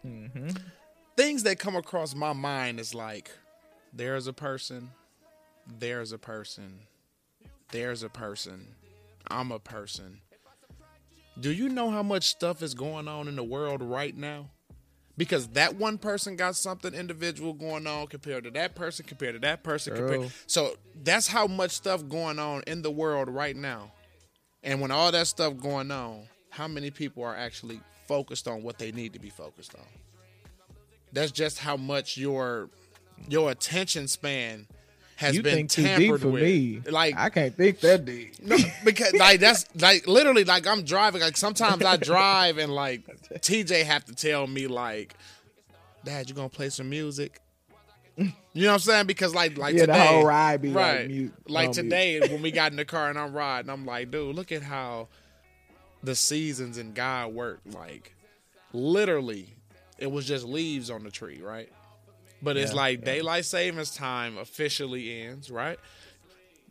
[0.06, 0.48] Mm-hmm.
[1.14, 3.30] things that come across my mind is like
[3.92, 4.88] there's a person
[5.78, 6.78] there's a person
[7.70, 8.66] there's a person
[9.30, 10.20] i'm a person.
[11.38, 14.48] Do you know how much stuff is going on in the world right now?
[15.18, 19.40] Because that one person got something individual going on compared to that person compared to
[19.40, 23.92] that person compared, so that's how much stuff going on in the world right now.
[24.62, 28.78] And when all that stuff going on how many people are actually focused on what
[28.78, 29.84] they need to be focused on
[31.12, 32.68] that's just how much your
[33.28, 34.66] your attention span
[35.16, 36.42] has you been think too tampered deep for with.
[36.42, 36.80] me.
[36.88, 38.42] Like I can't think that deep.
[38.42, 41.20] no, because like that's like literally like I'm driving.
[41.20, 43.02] Like sometimes I drive and like
[43.34, 45.14] TJ have to tell me like,
[46.04, 47.40] Dad, you gonna play some music?
[48.16, 49.06] You know what I'm saying?
[49.06, 51.06] Because like like Yeah, the today, whole ride be, like, right?
[51.06, 51.82] mute- like on mute.
[51.82, 54.62] today when we got in the car and I'm riding, I'm like, dude, look at
[54.62, 55.08] how
[56.02, 57.60] the seasons and God work.
[57.66, 58.14] Like
[58.72, 59.54] literally,
[59.98, 61.70] it was just leaves on the tree, right?
[62.42, 63.04] But it's like yeah.
[63.04, 65.78] daylight savings time officially ends, right?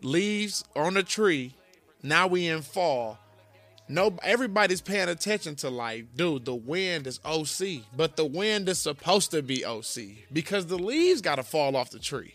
[0.02, 1.54] Leaves on the tree.
[2.02, 3.20] Now we in fall.
[3.88, 8.78] No, everybody's paying attention to like, dude, the wind is OC, but the wind is
[8.78, 12.34] supposed to be OC because the leaves got to fall off the tree.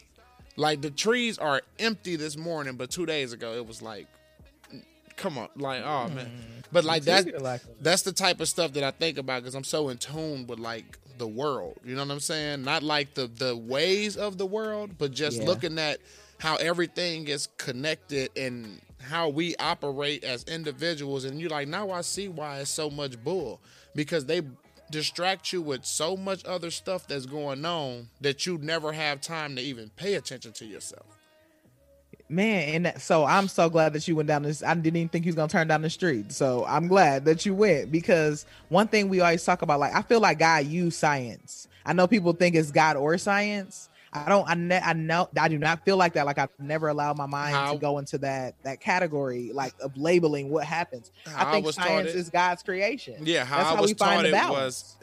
[0.56, 4.08] Like the trees are empty this morning, but two days ago it was like,
[5.16, 6.30] come on, like, oh man.
[6.72, 9.42] But like that's Treated like a- that's the type of stuff that I think about
[9.42, 11.76] because I'm so in tune with like the world.
[11.84, 12.62] You know what I'm saying?
[12.62, 15.46] Not like the the ways of the world, but just Yeah.
[15.46, 15.98] looking at
[16.38, 21.24] how everything is connected and how we operate as individuals.
[21.24, 23.60] And you're like, now I see why it's so much bull
[23.94, 24.42] because they
[24.90, 29.54] distract you with so much other stuff that's going on that you never have time
[29.56, 31.06] to even pay attention to yourself.
[32.30, 34.62] Man, and that, so I'm so glad that you went down this.
[34.62, 36.32] I didn't even think he was gonna turn down the street.
[36.32, 40.00] So I'm glad that you went because one thing we always talk about, like I
[40.02, 41.68] feel like God used science.
[41.84, 43.90] I know people think it's God or science.
[44.16, 44.48] I don't.
[44.48, 45.28] I, ne- I know.
[45.38, 46.24] I do not feel like that.
[46.24, 49.94] Like I've never allowed my mind How- to go into that that category, like of
[49.96, 51.10] labeling what happens.
[51.36, 53.16] I I think was science it- is God's creation.
[53.26, 54.96] Yeah, how That's I how was we find taught the it was.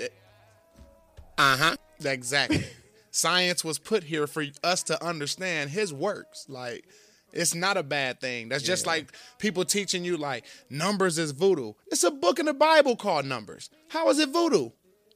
[1.37, 1.75] Uh huh.
[2.03, 2.65] Exactly.
[3.11, 6.45] Science was put here for us to understand His works.
[6.47, 6.85] Like,
[7.33, 8.49] it's not a bad thing.
[8.49, 11.73] That's just like people teaching you like numbers is voodoo.
[11.87, 13.69] It's a book in the Bible called Numbers.
[13.89, 14.69] How is it voodoo?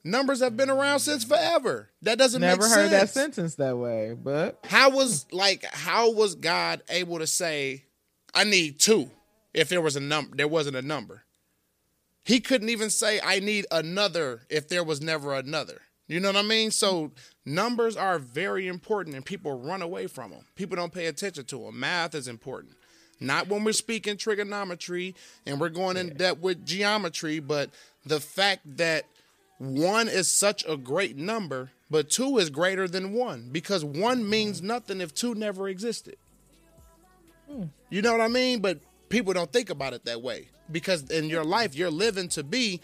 [0.04, 1.90] Numbers have been around since forever.
[2.02, 6.82] That doesn't Never heard that sentence that way, but How was like how was God
[6.88, 7.84] able to say,
[8.32, 9.10] I need two
[9.52, 11.24] if there was a number there wasn't a number?
[12.24, 15.80] He couldn't even say I need another if there was never another.
[16.08, 16.70] You know what I mean?
[16.70, 17.10] So
[17.44, 20.44] numbers are very important and people run away from them.
[20.54, 21.80] People don't pay attention to them.
[21.80, 22.74] Math is important.
[23.18, 25.14] Not when we're speaking trigonometry
[25.46, 27.70] and we're going in depth with geometry, but
[28.04, 29.04] the fact that
[29.58, 34.58] one is such a great number, but two is greater than one because one means
[34.58, 34.68] mm-hmm.
[34.68, 36.16] nothing if two never existed.
[37.50, 37.64] Hmm.
[37.90, 38.60] You know what I mean?
[38.60, 42.42] But people don't think about it that way because in your life, you're living to
[42.42, 42.80] be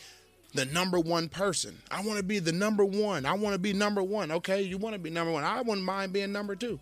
[0.54, 1.78] the number one person.
[1.90, 3.24] I want to be the number one.
[3.26, 4.30] I want to be number one.
[4.30, 5.44] Okay, you want to be number one.
[5.44, 6.78] I wouldn't mind being number two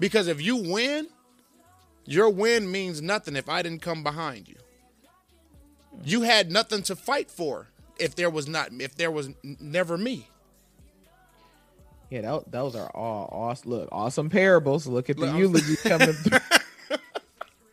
[0.00, 1.08] because if you win,
[2.04, 4.56] your win means nothing if I didn't come behind you.
[6.04, 9.28] You had nothing to fight for if there was not if there was
[9.60, 10.28] never me.
[12.10, 13.70] yeah, tho- those are all awesome.
[13.70, 14.86] Look, awesome parables.
[14.86, 16.38] Look at the Look, eulogy coming through.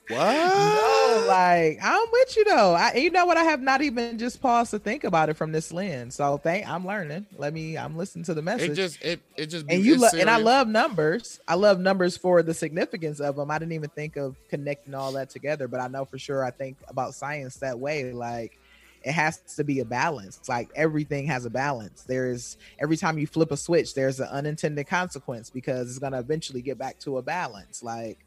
[0.10, 0.18] What?
[0.18, 2.74] No, like I'm with you though.
[2.74, 3.38] I, you know what?
[3.38, 6.16] I have not even just paused to think about it from this lens.
[6.16, 6.68] So thank.
[6.68, 7.28] I'm learning.
[7.38, 7.78] Let me.
[7.78, 8.72] I'm listening to the message.
[8.72, 10.14] It just it it just and you love.
[10.16, 11.40] And I love numbers.
[11.48, 13.52] I love numbers for the significance of them.
[13.52, 16.44] I didn't even think of connecting all that together, but I know for sure.
[16.44, 18.12] I think about science that way.
[18.12, 18.58] Like
[19.04, 20.50] it has to be a balance.
[20.50, 22.04] Like everything has a balance.
[22.04, 26.64] There's every time you flip a switch, there's an unintended consequence because it's gonna eventually
[26.64, 27.84] get back to a balance.
[27.84, 28.18] Like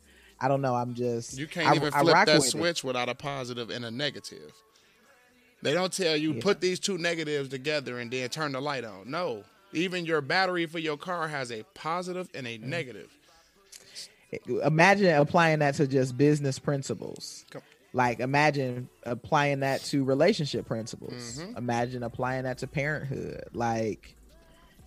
[0.43, 0.75] I don't know.
[0.75, 2.51] I'm just You can't I- even flip that with it.
[2.51, 4.53] switch without a positive and a negative.
[5.63, 6.41] They don't tell you Yeah.
[6.43, 9.09] put these two negatives together and then turn the light on.
[9.11, 9.45] No.
[9.73, 12.55] Even your battery for your car has a positive and Mm.
[12.65, 13.11] a negative.
[14.65, 17.45] imagine applying that to just business principles
[17.93, 21.59] like imagine applying that to relationship principles Mhm.
[21.59, 24.17] imagine applying that to parenthood like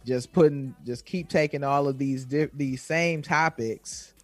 [0.04, 4.14] just putting just keep taking all of these di- these same topics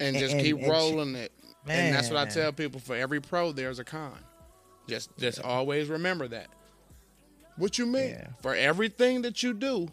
[0.00, 1.32] And And- just and- keep and ch- rolling it.
[1.66, 4.16] And that's what I tell people for every pro there's a con.
[4.88, 6.48] Just just always remember that.
[7.56, 8.10] What you mean?
[8.10, 8.28] Yeah.
[8.40, 9.88] For everything that you do,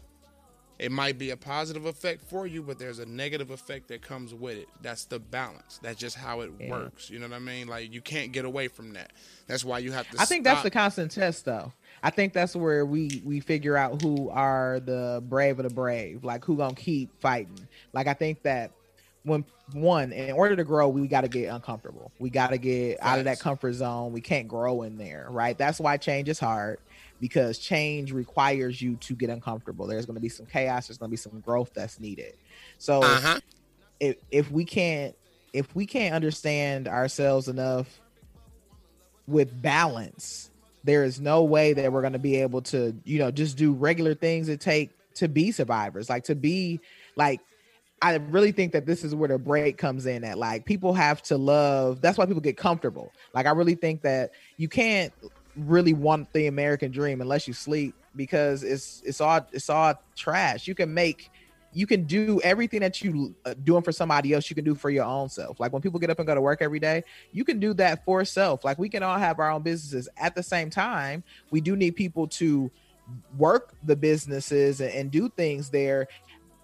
[0.77, 4.33] it might be a positive effect for you, but there's a negative effect that comes
[4.33, 4.67] with it.
[4.81, 5.79] That's the balance.
[5.81, 6.69] That's just how it Yeah.
[6.69, 7.09] works.
[7.09, 7.67] You know what I mean?
[7.67, 9.11] Like you can't get away from that.
[9.47, 12.55] That's why you have to i think that's the constant test though i think that's
[12.55, 16.73] where we we figure out who are the brave of the brave like who gonna
[16.73, 18.71] keep fighting like i think that
[19.25, 22.11] when one in order to grow we got to get uncomfortable.
[22.19, 24.13] We got to get out of that comfort zone.
[24.13, 25.57] We can't grow in there right?
[25.57, 26.79] That's why change is hard
[27.19, 29.87] because change requires you to get uncomfortable.
[29.87, 32.35] There's going to be some chaos there's going to be some growth that's needed.
[32.77, 33.39] So Uh-huh.
[33.99, 35.15] if if we can't
[35.53, 37.99] if we can't understand ourselves enough
[39.27, 40.51] with balance
[40.83, 43.73] there is no way that we're going to be able to you know just do
[43.73, 46.79] regular things that take to be survivors like to be
[47.15, 47.39] like
[48.01, 51.21] I really think that this is where the break comes in at like people have
[51.23, 53.11] to love that's why people get comfortable.
[53.33, 55.13] Like I really think that you can't
[55.55, 60.67] really want the American dream unless you sleep because it's it's all it's all trash.
[60.67, 61.31] You can make
[61.75, 64.89] you can do everything that you uh, doing for somebody else you can do for
[64.89, 67.03] your own self like when people get up and go to work every day
[67.33, 70.33] you can do that for self like we can all have our own businesses at
[70.33, 72.71] the same time we do need people to
[73.37, 76.07] work the businesses and, and do things there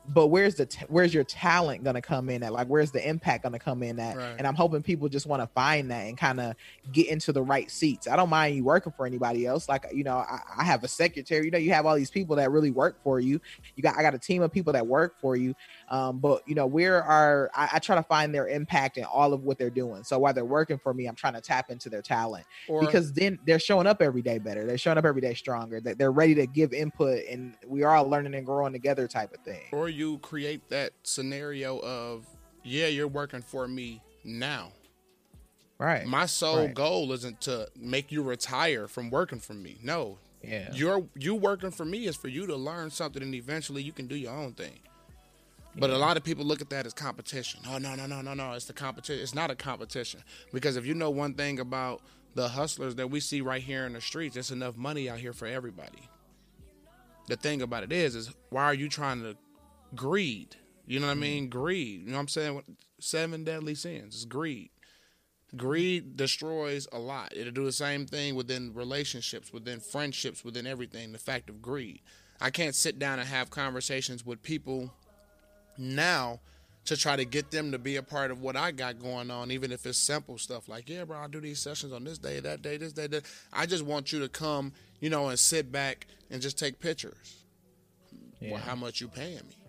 [0.07, 2.51] but where's the t- where's your talent going to come in at?
[2.51, 4.17] Like where's the impact going to come in at?
[4.17, 4.35] Right.
[4.37, 6.55] and i'm hoping people just want to find that and kind of
[6.91, 8.07] get into the right seats.
[8.07, 9.69] I don't mind you working for anybody else.
[9.69, 11.45] Like you know I, I have a secretary.
[11.45, 13.39] You know you have all these people that really work for you.
[13.75, 15.53] You got i got a team of people that work for you.
[15.89, 19.33] Um, but you know where are I, I try to find their impact in all
[19.33, 20.03] of what they're doing.
[20.03, 23.13] So while they're working for me i'm trying to tap into their talent Or because
[23.13, 24.65] then they're showing up every day better.
[24.65, 25.79] They're showing up every day stronger.
[25.79, 29.31] That they're ready to give input and we are all learning and growing together type
[29.33, 29.61] of thing.
[29.71, 32.25] Or you create that scenario of
[32.63, 34.71] yeah, you're working for me now.
[35.79, 36.73] right My sole Right.
[36.73, 39.77] goal isn't to make you retire from working for me.
[39.83, 40.17] No.
[40.43, 43.91] yeah You're you working for me is for you to learn something and eventually you
[43.91, 44.79] can do your own thing.
[45.77, 47.61] But a lot of people look at that as competition.
[47.67, 48.51] Oh no, no, no, no, no.
[48.53, 49.23] It's the competition.
[49.23, 50.21] It's not a competition.
[50.51, 52.01] Because if you know one thing about
[52.35, 55.31] the hustlers that we see right here in the streets, there's enough money out here
[55.33, 56.09] for everybody.
[57.27, 59.37] The thing about it is, is why are you trying to
[59.95, 60.55] greed?
[60.85, 61.21] You know what I mm-hmm.
[61.21, 61.49] mean?
[61.49, 62.01] Greed.
[62.01, 62.63] You know what I'm saying?
[62.99, 64.15] Seven deadly sins.
[64.15, 64.71] is greed.
[65.55, 67.33] Greed destroys a lot.
[67.35, 71.11] It'll do the same thing within relationships, within friendships, within everything.
[71.11, 72.01] The fact of greed.
[72.39, 74.93] I can't sit down and have conversations with people
[75.77, 76.39] now
[76.85, 79.51] to try to get them to be a part of what I got going on,
[79.51, 82.39] even if it's simple stuff like, yeah, bro, I do these sessions on this day,
[82.39, 83.23] that day, this day, that.
[83.53, 87.43] I just want you to come, you know, and sit back and just take pictures.
[88.39, 88.53] Yeah.
[88.53, 89.60] Well, how much you paying me?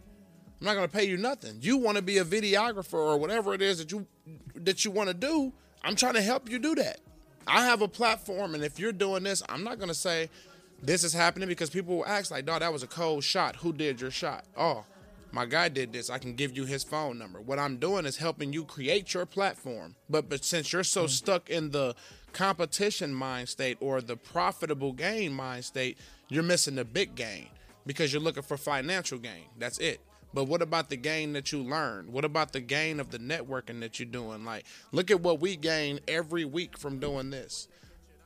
[0.63, 1.59] I'm not gonna pay you nothing.
[1.61, 4.07] You want to be a videographer or whatever it is that you
[4.55, 5.53] that you want to do.
[5.83, 7.01] I'm trying to help you do that.
[7.49, 10.31] I have a platform, and if you're doing this, I'm not gonna say
[10.81, 13.57] this is happening because people will ask like, "Dog, that was a cold shot.
[13.57, 14.85] Who did your shot?" Oh,
[15.33, 16.09] my guy did this.
[16.09, 17.41] I can give you his phone number.
[17.41, 19.97] What I'm doing is helping you create your platform.
[20.09, 21.09] But but since you're so mm-hmm.
[21.09, 21.97] stuck in the
[22.33, 25.99] competition mind state or the profitable gain mind state,
[26.29, 27.49] you're missing the big gain
[27.85, 29.47] because you're looking for financial gain.
[29.59, 30.01] That's it.
[30.35, 32.13] But what about the gain that you learned?
[32.13, 34.45] What about the gain of the networking that you're doing?
[34.45, 37.69] Like, look at what we gain every week from doing this.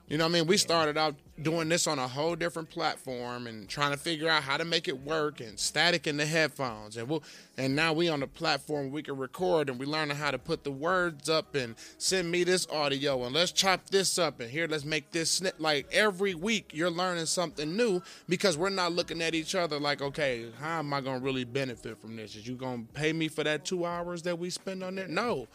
[0.08, 0.46] You know what I mean?
[0.46, 4.44] We started out doing this on a whole different platform and trying to figure out
[4.44, 6.96] how to make it work and static in the headphones.
[6.96, 7.24] And we'll,
[7.58, 10.62] and now we on the platform we can record and we learning how to put
[10.62, 14.68] the words up and send me this audio and let's chop this up and here
[14.68, 15.56] let's make this snip.
[15.58, 20.02] Like every week you're learning something new because we're not looking at each other like,
[20.02, 22.36] okay, how am I gonna really benefit from this?
[22.36, 25.48] Is you gonna pay me for that two hours that we spend on it No.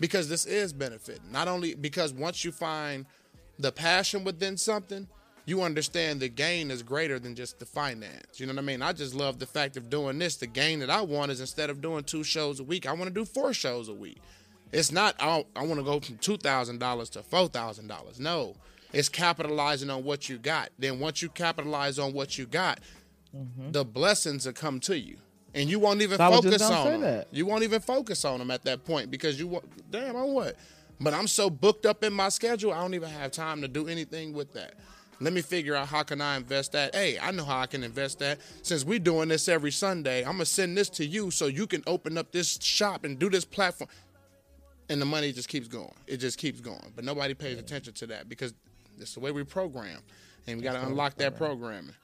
[0.00, 1.20] Because this is benefit.
[1.30, 3.04] Not only because once you find
[3.58, 5.08] the passion within something,
[5.46, 8.38] you understand the gain is greater than just the finance.
[8.38, 8.82] You know what I mean?
[8.82, 10.36] I just love the fact of doing this.
[10.36, 13.04] The gain that I want is instead of doing two shows a week, I want
[13.04, 14.18] to do four shows a week.
[14.72, 18.20] It's not I, I want to go from two thousand dollars to four thousand dollars.
[18.20, 18.54] No,
[18.92, 20.68] it's capitalizing on what you got.
[20.78, 22.80] Then once you capitalize on what you got,
[23.72, 25.16] the blessings will come to you,
[25.54, 26.32] and you won't even Mm-hmm.
[26.34, 27.00] I focus on them.
[27.00, 27.28] that.
[27.30, 30.56] You won't even focus on them at that point because you damn on what?
[31.00, 33.86] But I'm so booked up in my schedule, I don't even have time to do
[33.86, 34.74] anything with that.
[35.20, 36.94] Let me figure out how can I invest that.
[36.94, 38.38] Hey, I know how I can invest that.
[38.62, 41.82] Since we're doing this every Sunday, I'm gonna send this to you so you can
[41.86, 43.90] open up this shop and do this platform.
[44.88, 45.92] And the money just keeps going.
[46.06, 46.92] It just keeps going.
[46.94, 48.54] But nobody pays attention to that because
[48.98, 50.00] it's the way we program.
[50.46, 51.94] And we gotta unlock that programming.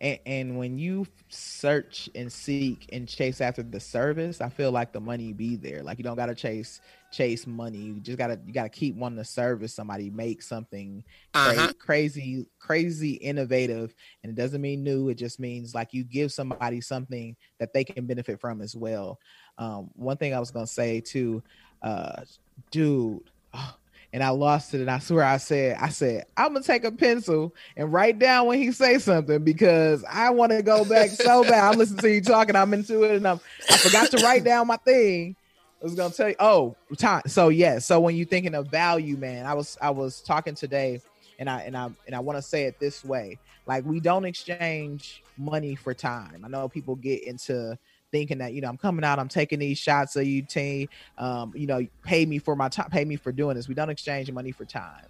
[0.00, 4.92] And, and when you search and seek and chase after the service i feel like
[4.92, 5.82] the money be there.
[5.82, 6.80] Like you don't gotta chase
[7.10, 7.78] chase money.
[7.78, 11.02] You just gotta you gotta keep wanting to service somebody make something
[11.34, 11.72] Uh-huh.
[11.78, 13.94] crazy crazy innovative.
[14.22, 15.08] And it doesn't mean new.
[15.08, 19.18] It just means like you give somebody something that they can benefit from as well.
[19.58, 21.42] Um one thing i was gonna say too
[21.82, 22.22] uh
[22.70, 23.20] dude
[23.54, 23.74] oh,
[24.12, 24.80] and I lost it.
[24.80, 28.46] And I swear I said, I said, I'm gonna take a pencil and write down
[28.46, 31.72] when he say something because I want to go back so bad.
[31.72, 34.66] I'm listening to you talking, I'm into it, and I'm, I forgot to write down
[34.66, 35.36] my thing.
[35.80, 37.22] I was gonna tell you, oh, time.
[37.26, 41.00] So yeah, so when you're thinking of value, man, I was I was talking today,
[41.38, 44.24] and I and I and I want to say it this way: like we don't
[44.24, 46.42] exchange money for time.
[46.44, 47.78] I know people get into
[48.10, 50.88] thinking that you know I'm coming out, I'm taking these shots of you, team.
[51.16, 53.68] Um, you know, pay me for my time, pay me for doing this.
[53.68, 55.06] We don't exchange money for time.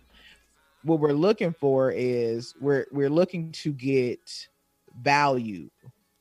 [0.83, 4.49] What we're looking for is we're we're looking to get
[5.01, 5.71] value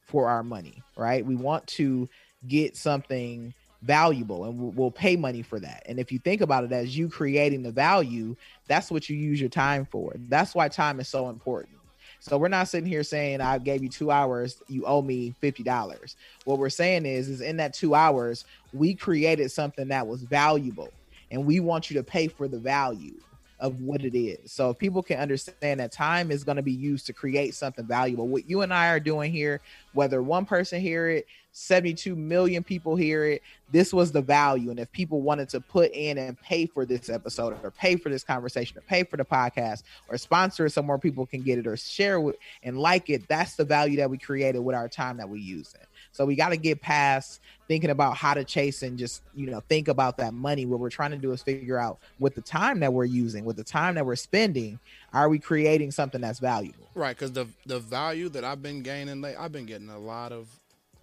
[0.01, 1.25] for our money, right?
[1.25, 2.07] We want to
[2.47, 5.83] get something valuable and we'll, we'll pay money for that.
[5.85, 8.35] And if you think about it as you creating the value,
[8.67, 10.13] that's what you use your time for.
[10.27, 11.76] That's why time is so important.
[12.19, 15.63] So we're not sitting here saying I gave you two hours, you owe me fifty
[15.63, 16.15] dollars.
[16.45, 20.89] What we're saying is, is in that two hours, we created something that was valuable,
[21.31, 23.13] and we want you to pay for the value
[23.59, 24.51] of what it is.
[24.51, 27.85] So if people can understand that time is going to be used to create something
[27.85, 29.61] valuable, what you and I are doing here,
[29.93, 33.41] whether one person hear it, 72 million people hear it,
[33.71, 34.69] this was the value.
[34.69, 38.09] And if people wanted to put in and pay for this episode or pay for
[38.09, 41.57] this conversation or pay for the podcast or sponsor it so more people can get
[41.57, 44.87] it or share it and like it, that's the value that we created with our
[44.87, 45.87] time that we use it.
[46.17, 49.59] So we got to get past thinking about how to chase and just, you know,
[49.69, 50.65] think about that money.
[50.65, 53.55] What we're trying to do is figure out with the time that we're using, with
[53.55, 54.79] the time that we're spending,
[55.13, 56.89] are we creating something that's valuable?
[56.95, 60.31] Right, because the the value that I've been gaining, like I've been getting a lot
[60.31, 60.47] of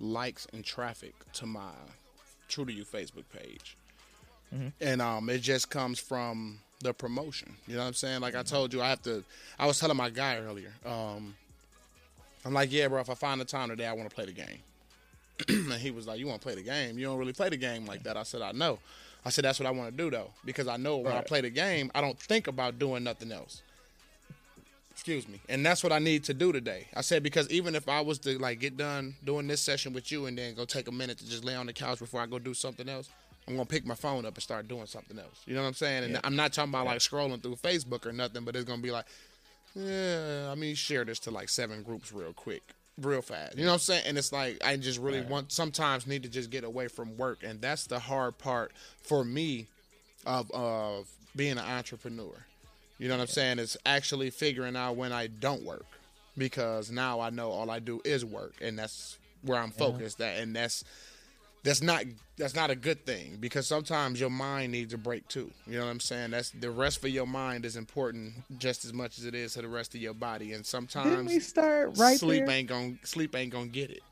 [0.01, 1.71] likes and traffic to my
[2.49, 3.77] True to You Facebook page,
[4.53, 4.69] mm-hmm.
[4.81, 7.55] and um, it just comes from the promotion.
[7.69, 8.21] You know what I'm saying?
[8.21, 9.23] Like I told you, I have to.
[9.61, 10.73] I was telling my guy earlier.
[10.85, 11.37] Um,
[12.45, 13.01] I'm like, yeah, bro.
[13.01, 14.59] If I find the time today, I want to play the game.
[15.49, 16.99] and he was like, "You want to play the game?
[16.99, 18.79] You don't really play the game like that." I said, "I know."
[19.25, 21.19] I said, "That's what I want to do though, because I know when right.
[21.19, 23.63] I play the game, I don't think about doing nothing else."
[24.93, 26.87] Excuse me, and that's what I need to do today.
[26.95, 30.13] I said because even if I was to like get done doing this session with
[30.13, 32.27] you and then go take a minute to just lay on the couch before I
[32.27, 33.11] go do something else,
[33.49, 35.43] I'm gonna pick my phone up and start doing something else.
[35.47, 36.05] You know what I'm saying?
[36.05, 36.21] And yeah.
[36.23, 39.07] I'm not talking about like scrolling through Facebook or nothing, but it's gonna be like,
[39.75, 42.63] yeah, I mean, share this to like seven groups real quick
[43.01, 43.57] real fast.
[43.57, 44.03] You know what I'm saying?
[44.07, 45.29] And it's like I just really right.
[45.29, 48.73] want sometimes need to just get away from work, and that's the hard part
[49.03, 49.67] for me
[50.27, 52.33] of of being an entrepreneur.
[52.99, 53.59] You know what I'm saying?
[53.59, 55.87] It's actually figuring out when I don't work
[56.39, 59.93] because now I know all I do is work, and that's where I'm uh-huh.
[59.93, 60.27] focused yeah.
[60.27, 60.85] at, and that's
[61.65, 62.05] that's not
[62.37, 65.51] that's not a good thing because sometimes your mind needs a break too.
[65.67, 66.31] You know what I'm saying?
[66.33, 69.63] That's the rest for your mind is important just as much as it is to
[69.63, 70.53] the rest of your body.
[70.53, 72.55] And sometimes Didn't we start right sleep there?
[72.55, 74.03] ain't gonna sleep ain't gonna get it.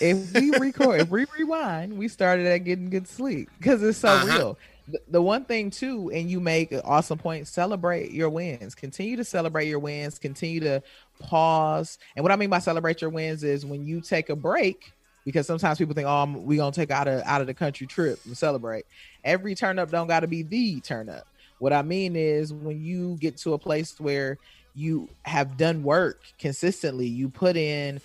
[0.00, 4.10] If we record, if we rewind, we started at getting good sleep because it's so
[4.10, 4.38] uh-huh.
[4.38, 4.58] real.
[4.88, 7.46] The, the one thing too, and you make an awesome point.
[7.46, 8.74] Celebrate your wins.
[8.74, 10.18] Continue to celebrate your wins.
[10.18, 10.82] Continue to
[11.18, 11.98] pause.
[12.14, 14.92] And what I mean by celebrate your wins is when you take a break
[15.24, 18.20] because sometimes people think, oh, we gonna take out of out of the country trip
[18.24, 18.86] and celebrate.
[19.24, 21.26] Every turn up don't got to be the turn up.
[21.58, 24.38] What I mean is when you get to a place where
[24.74, 28.00] you have done work consistently, you put in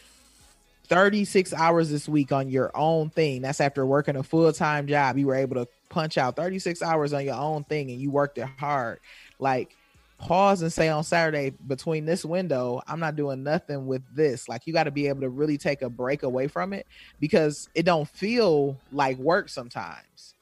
[0.87, 3.41] 36 hours this week on your own thing.
[3.41, 5.17] That's after working a full time job.
[5.17, 8.37] You were able to punch out 36 hours on your own thing and you worked
[8.37, 8.99] it hard.
[9.39, 9.75] Like
[10.17, 14.47] pause and say on Saturday between this window, I'm not doing nothing with this.
[14.47, 16.87] Like you got to be able to really take a break away from it
[17.19, 20.33] because it don't feel like work sometimes.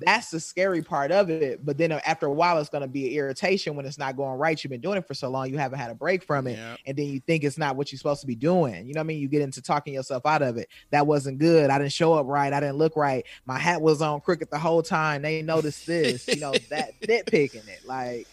[0.00, 1.64] That's the scary part of it.
[1.64, 4.38] But then uh, after a while, it's going to be irritation when it's not going
[4.38, 4.62] right.
[4.62, 6.76] You've been doing it for so long, you haven't had a break from it, yeah.
[6.86, 8.86] and then you think it's not what you're supposed to be doing.
[8.86, 9.18] You know what I mean?
[9.18, 10.68] You get into talking yourself out of it.
[10.90, 11.70] That wasn't good.
[11.70, 12.52] I didn't show up right.
[12.52, 13.24] I didn't look right.
[13.46, 15.22] My hat was on crooked the whole time.
[15.22, 16.28] They noticed this.
[16.28, 18.28] You know that nitpicking it like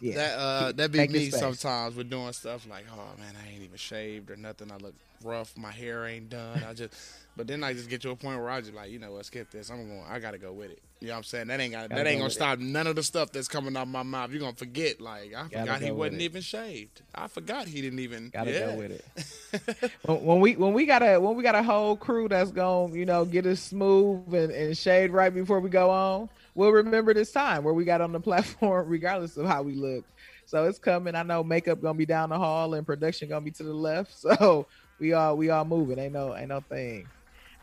[0.00, 0.14] yeah.
[0.14, 3.76] That uh that be me sometimes with doing stuff like, oh man, I ain't even
[3.76, 4.70] shaved or nothing.
[4.70, 5.56] I look rough.
[5.56, 6.62] My hair ain't done.
[6.68, 6.94] I just,
[7.36, 9.26] but then I just get to a point where I just like, you know what,
[9.26, 9.70] skip this.
[9.70, 10.04] I'm going.
[10.08, 10.82] I gotta go with it.
[11.00, 11.48] You know what I'm saying?
[11.48, 12.64] That ain't got that ain't gonna stop it.
[12.64, 14.30] none of the stuff that's coming out my mouth.
[14.30, 15.00] You're gonna forget.
[15.00, 17.02] Like I forgot he wasn't even shaved.
[17.14, 18.30] I forgot he didn't even.
[18.30, 18.66] Gotta yeah.
[18.66, 19.92] go with it.
[20.04, 22.94] when, when, we when we got a when we got a whole crew that's gonna
[22.94, 27.14] you know get us smooth and, and shade right before we go on we'll remember
[27.14, 30.04] this time where we got on the platform, regardless of how we look.
[30.46, 31.14] So it's coming.
[31.14, 34.12] I know makeup gonna be down the hall and production gonna be to the left.
[34.24, 34.66] So
[34.98, 35.98] we all we all moving.
[35.98, 37.06] Ain't no ain't no thing.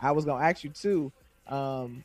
[0.02, 1.12] I was gonna ask you too.
[1.48, 2.04] Um,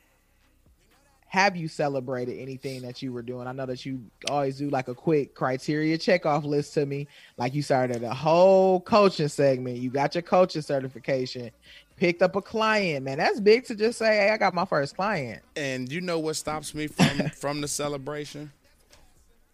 [1.28, 3.46] have you celebrated anything that you were doing?
[3.46, 7.08] I know that you always do like a quick criteria check off list to me.
[7.36, 9.78] Like you started a whole coaching segment.
[9.78, 11.50] You got your coaching certification
[11.96, 13.18] picked up a client, man.
[13.18, 16.36] That's big to just say, "Hey, I got my first client." And you know what
[16.36, 18.52] stops me from from the celebration?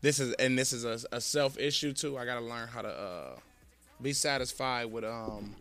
[0.01, 2.19] This is and this is a, a self issue too.
[2.19, 3.37] I got to learn how to uh,
[4.01, 5.55] be satisfied with um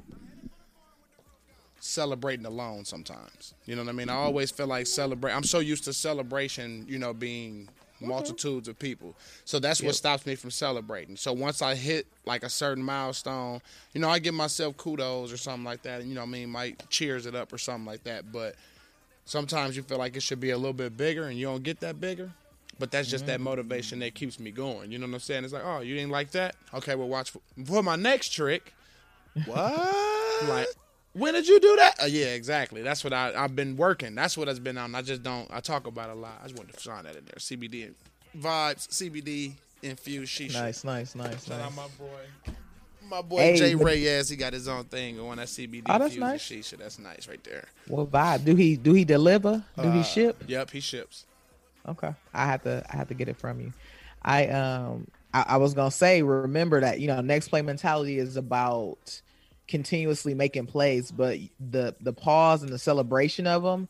[1.79, 3.53] celebrating alone sometimes.
[3.65, 4.09] You know what I mean?
[4.09, 5.33] I always feel like celebrate.
[5.33, 7.67] I'm so used to celebration, you know, being
[8.01, 9.15] multitudes of people.
[9.45, 9.87] So that's yep.
[9.87, 11.15] what stops me from celebrating.
[11.15, 13.61] So once I hit like a certain milestone,
[13.93, 16.49] you know, I give myself kudos or something like that, and you know, I mean,
[16.49, 18.31] might cheers it up or something like that.
[18.31, 18.55] But
[19.25, 21.79] sometimes you feel like it should be a little bit bigger, and you don't get
[21.81, 22.31] that bigger.
[22.79, 23.33] But that's just mm-hmm.
[23.33, 24.91] that motivation that keeps me going.
[24.91, 25.43] You know what I'm saying?
[25.43, 26.55] It's like, oh, you didn't like that?
[26.73, 28.73] Okay, well, watch for, for my next trick.
[29.45, 30.43] What?
[30.47, 30.67] like,
[31.13, 32.01] When did you do that?
[32.01, 32.81] Uh, yeah, exactly.
[32.81, 34.15] That's what I, I've been working.
[34.15, 34.95] That's what has been on.
[34.95, 35.47] I just don't.
[35.51, 36.39] I talk about it a lot.
[36.41, 37.35] I just wanted to shine that in there.
[37.37, 37.93] CBD
[38.37, 40.53] vibes, CBD infused shisha.
[40.53, 41.75] Nice, nice, nice, Shout out nice.
[41.75, 42.53] my boy.
[43.09, 45.37] My boy Hey, Jay Reyes, he got his own thing going.
[45.37, 46.41] That CBD Oh, that's infused nice.
[46.49, 46.77] shisha.
[46.77, 47.65] That's nice right there.
[47.87, 48.45] What vibe?
[48.45, 49.63] Do he do he deliver?
[49.75, 50.41] Do Uh, he ship?
[50.47, 51.25] Yep, he ships.
[51.87, 53.73] Okay, I have to I have to get it from you.
[54.21, 58.37] I um I, I was gonna say remember that you know next play mentality is
[58.37, 59.21] about
[59.71, 61.39] continuously making plays, but
[61.71, 63.87] the the pause and the celebration of them.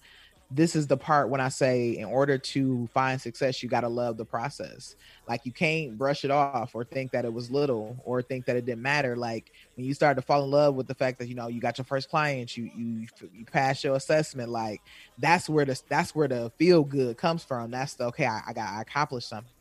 [0.53, 4.17] This is the part when I say in order to find success, you gotta love
[4.17, 4.95] the process.
[5.27, 8.57] Like you can't brush it off or think that it was little or think that
[8.57, 9.15] it didn't matter.
[9.15, 11.59] Like when you start to fall in love with the fact that you know you
[11.59, 14.81] got your first client, you you you pass your assessment, like
[15.17, 17.71] that's where the that's where the feel good comes from.
[17.71, 19.51] That's the okay, I, I got I accomplished something.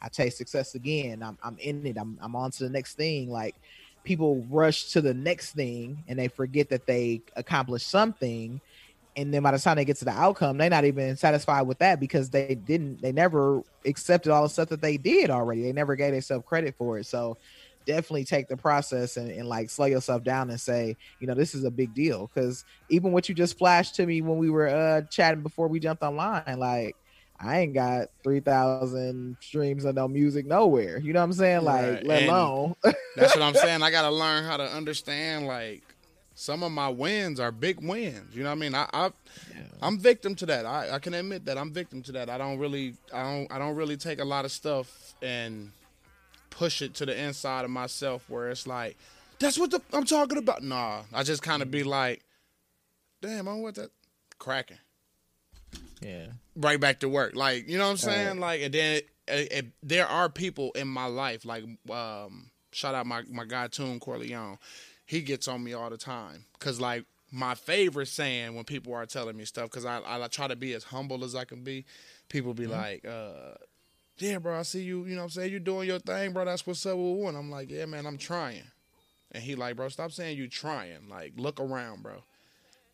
[0.00, 1.22] I taste success again.
[1.22, 1.98] I'm I'm in it.
[1.98, 3.28] I'm I'm on to the next thing.
[3.28, 3.56] Like
[4.06, 8.60] people rush to the next thing and they forget that they accomplished something.
[9.16, 11.78] And then by the time they get to the outcome, they're not even satisfied with
[11.78, 15.62] that because they didn't, they never accepted all the stuff that they did already.
[15.62, 17.06] They never gave themselves credit for it.
[17.06, 17.36] So
[17.86, 21.54] definitely take the process and, and like slow yourself down and say, you know, this
[21.54, 22.30] is a big deal.
[22.34, 25.80] Cause even what you just flashed to me when we were uh chatting before we
[25.80, 26.96] jumped online, like
[27.38, 30.98] I ain't got three thousand streams of no music nowhere.
[30.98, 31.64] You know what I'm saying?
[31.64, 32.06] Like, Right.
[32.06, 32.74] let And- alone
[33.16, 33.82] That's what I'm saying.
[33.82, 35.82] I gotta learn how to understand like
[36.34, 38.34] some of my wins are big wins.
[38.34, 38.74] You know what I mean?
[38.74, 39.10] I, I
[39.80, 40.66] I'm victim to that.
[40.66, 42.28] I, I can admit that I'm victim to that.
[42.30, 45.72] I don't really I don't I don't really take a lot of stuff and
[46.50, 48.96] push it to the inside of myself where it's like,
[49.38, 50.62] that's what the, I'm talking about.
[50.62, 51.86] Nah, I just kind of be mm.
[51.86, 52.22] like,
[53.20, 53.90] damn, I'm what that
[54.38, 54.78] cracking
[56.00, 56.26] yeah.
[56.56, 57.34] Right back to work.
[57.34, 58.28] Like, you know what I'm saying?
[58.28, 58.38] Right.
[58.38, 58.94] Like, and then
[59.28, 63.68] it, it, there are people in my life, like, um, shout out my, my guy,
[63.68, 64.58] Toon Corleone.
[65.04, 66.44] He gets on me all the time.
[66.58, 70.48] Cause, like, my favorite saying when people are telling me stuff, cause I, I try
[70.48, 71.84] to be as humble as I can be,
[72.28, 73.54] people be like, uh,
[74.18, 75.50] yeah, bro, I see you, you know what I'm saying?
[75.50, 76.44] You're doing your thing, bro.
[76.44, 77.36] That's what's up with one.
[77.36, 78.62] I'm like, yeah, man, I'm trying.
[79.32, 81.08] And he like, bro, stop saying you trying.
[81.10, 82.22] Like, look around, bro.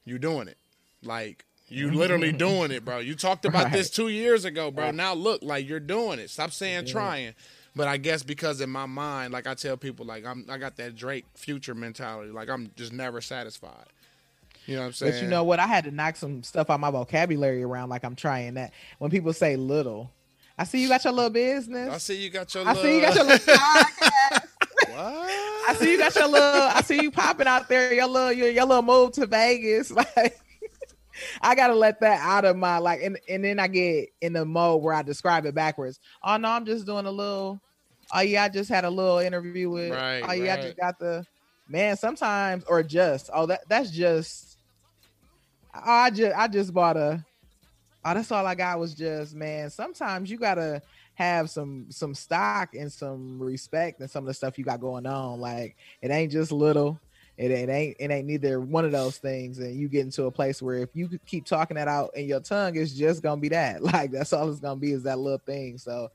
[0.04, 0.58] You doing it.
[1.02, 2.98] Like, you literally doing it, bro.
[2.98, 4.90] You talked about this two years ago, bro.
[4.90, 6.30] Now look, like you're doing it.
[6.30, 7.34] Stop saying trying.
[7.74, 10.76] But I guess because in my mind, like I tell people, like I'm, I got
[10.76, 12.30] that Drake future mentality.
[12.30, 13.86] Like I'm just never satisfied.
[14.66, 15.12] You know what I'm saying?
[15.12, 15.58] But you know what?
[15.58, 18.72] I had to knock some stuff out my vocabulary around like I'm trying that.
[18.98, 20.10] When people say little,
[20.58, 21.92] I see you got your little business.
[21.92, 22.64] I see you got your.
[22.64, 24.48] I little, see you got your little podcast.
[24.90, 25.48] What?
[25.68, 26.62] I see you got your little.
[26.62, 27.92] I see you popping out there.
[27.94, 29.92] Your little your, your little move to Vegas.
[30.16, 30.38] Like
[31.42, 34.44] I gotta let that out of my like, and and then I get in the
[34.44, 36.00] mode where I describe it backwards.
[36.22, 37.60] Oh no, I'm just doing a little.
[38.14, 39.92] Oh yeah, I just had a little interview with.
[39.92, 41.24] Right, oh yeah, I just got the
[41.68, 41.96] man.
[41.96, 44.58] Sometimes or just oh that that's just.
[45.74, 47.24] Oh, I just I just bought a.
[48.04, 49.70] Oh, that's all I got was just man.
[49.70, 50.82] Sometimes you gotta
[51.14, 55.06] have some some stock and some respect and some of the stuff you got going
[55.06, 55.40] on.
[55.40, 56.98] Like it ain't just little.
[57.38, 59.58] It ain't, it ain't it ain't neither one of those things.
[59.58, 62.40] And you get into a place where if you keep talking that out in your
[62.40, 63.82] tongue, it's just gonna be that.
[63.92, 65.78] Like that's all it's gonna be is that little thing.
[65.78, 66.10] So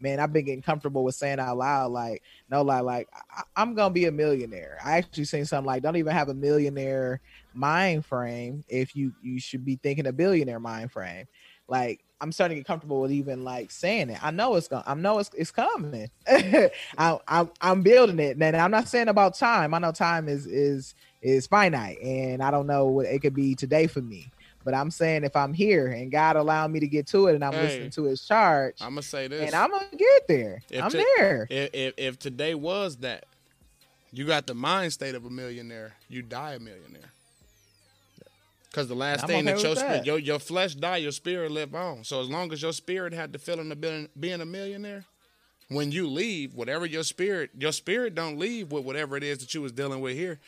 [0.00, 3.74] man, I've been getting comfortable with saying out loud, like, no lie, like I, I'm
[3.74, 4.78] gonna be a millionaire.
[4.84, 7.20] I actually seen something like don't even have a millionaire
[7.52, 11.26] mind frame if you you should be thinking a billionaire mind frame.
[11.68, 14.22] Like I'm starting to get comfortable with even like saying it.
[14.22, 14.82] I know it's going.
[14.86, 16.10] I know it's it's coming.
[16.28, 16.70] I,
[17.26, 19.72] I'm I'm building it, and I'm not saying about time.
[19.74, 23.54] I know time is is is finite, and I don't know what it could be
[23.54, 24.30] today for me.
[24.64, 27.42] But I'm saying if I'm here and God allowed me to get to it, and
[27.44, 27.62] I'm Hey.
[27.62, 29.46] listening to His charge, I'm gonna say this.
[29.46, 30.62] and I'm gonna get there.
[30.70, 31.46] If I'm to- there.
[31.48, 33.24] if, if if today was that,
[34.12, 37.12] you got the mind state of a millionaire, you die a millionaire.
[38.70, 40.06] Because the last thing okay that your spirit, that.
[40.06, 42.04] your your flesh die, your spirit live on.
[42.04, 45.04] So as long as your spirit had the feeling of being being a millionaire,
[45.68, 49.54] when you leave, whatever your spirit, your spirit don't leave with whatever it is that
[49.54, 50.38] you was dealing with here.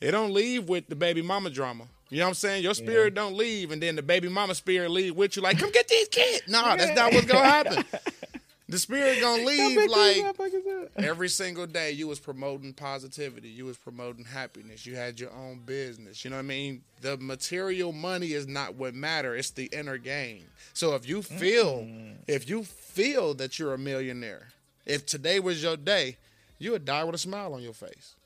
[0.00, 1.84] It don't leave with the baby mama drama.
[2.10, 2.62] You know what I'm saying?
[2.62, 5.42] Your spirit don't leave, and then the baby mama spirit leave with you.
[5.42, 6.42] Like, come get these kids.
[6.48, 7.84] No, that's not what's gonna happen.
[8.70, 10.22] The spirit gonna leave like
[10.98, 13.48] every single day you was promoting positivity.
[13.48, 14.84] You was promoting happiness.
[14.84, 16.22] You had your own business.
[16.22, 16.82] You know what i mean?
[17.00, 19.34] The material money is not what matter.
[19.34, 20.44] It's the inner game.
[20.74, 21.86] So if you feel
[22.26, 24.48] if you feel that you're a millionaire
[24.84, 26.16] if today was your day
[26.58, 28.16] you would die with a smile on your face.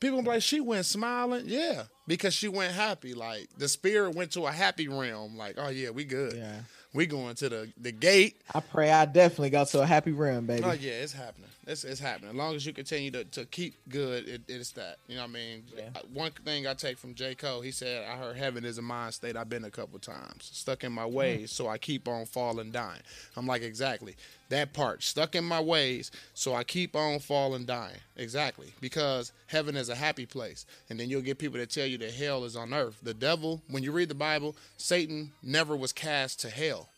[0.00, 1.44] People gonna be like she went smiling.
[1.46, 3.14] Yeah because she went happy.
[3.14, 5.36] Like the spirit went to a happy realm.
[5.36, 6.34] Like, oh yeah, we good.
[6.34, 6.60] Yeah.
[6.92, 8.40] We going to the the gate.
[8.52, 10.64] I pray I definitely go to a happy realm, baby.
[10.64, 11.50] Oh yeah, it's happening.
[11.70, 12.30] It's it's happening.
[12.30, 14.96] As long as you continue to, to keep good, it, it's that.
[15.06, 15.62] You know what I mean?
[15.76, 15.90] Yeah.
[15.94, 17.36] Uh, one thing I take from J.
[17.36, 19.36] Cole, he said, I heard heaven is a mind state.
[19.36, 20.50] I've been a couple times.
[20.52, 21.14] Stuck in my hmm.
[21.14, 23.02] ways, so I keep on falling dying.
[23.36, 24.16] I'm like, exactly.
[24.48, 25.04] That part.
[25.04, 27.98] Stuck in my ways, so I keep on falling dying.
[28.16, 28.72] Exactly.
[28.80, 30.66] Because heaven is a happy place.
[30.88, 32.98] And then you'll get people that tell you that hell is on earth.
[33.02, 36.88] The devil, when you read the Bible, Satan never was cast to hell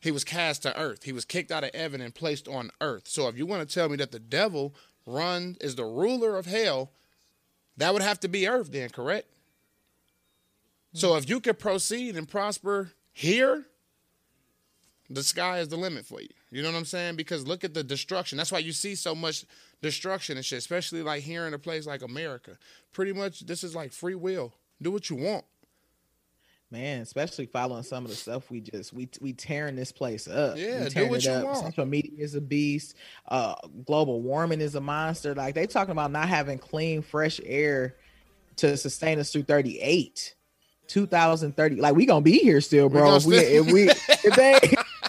[0.00, 1.04] he was cast to earth.
[1.04, 3.06] He was kicked out of heaven and placed on earth.
[3.06, 6.46] So if you want to tell me that the devil run is the ruler of
[6.46, 6.90] hell,
[7.76, 9.28] that would have to be earth then, correct?
[10.94, 13.66] So if you could proceed and prosper here,
[15.08, 16.28] the sky is the limit for you.
[16.50, 17.16] You know what I'm saying?
[17.16, 18.38] Because look at the destruction.
[18.38, 19.44] That's why you see so much
[19.82, 22.58] destruction and shit, especially like here in a place like America.
[22.92, 24.52] Pretty much this is like free will.
[24.80, 25.44] Do what you want.
[26.72, 30.56] Man, especially following some of the stuff we just we we tearing this place up.
[30.56, 31.44] Yeah, do what you up.
[31.44, 31.58] want.
[31.58, 32.94] Social media is a beast.
[33.26, 35.34] Uh, global warming is a monster.
[35.34, 37.96] Like they talking about not having clean, fresh air
[38.56, 40.34] to sustain us through thirty eight.
[40.86, 44.58] 2030 like we gonna be here still bro if we if we if they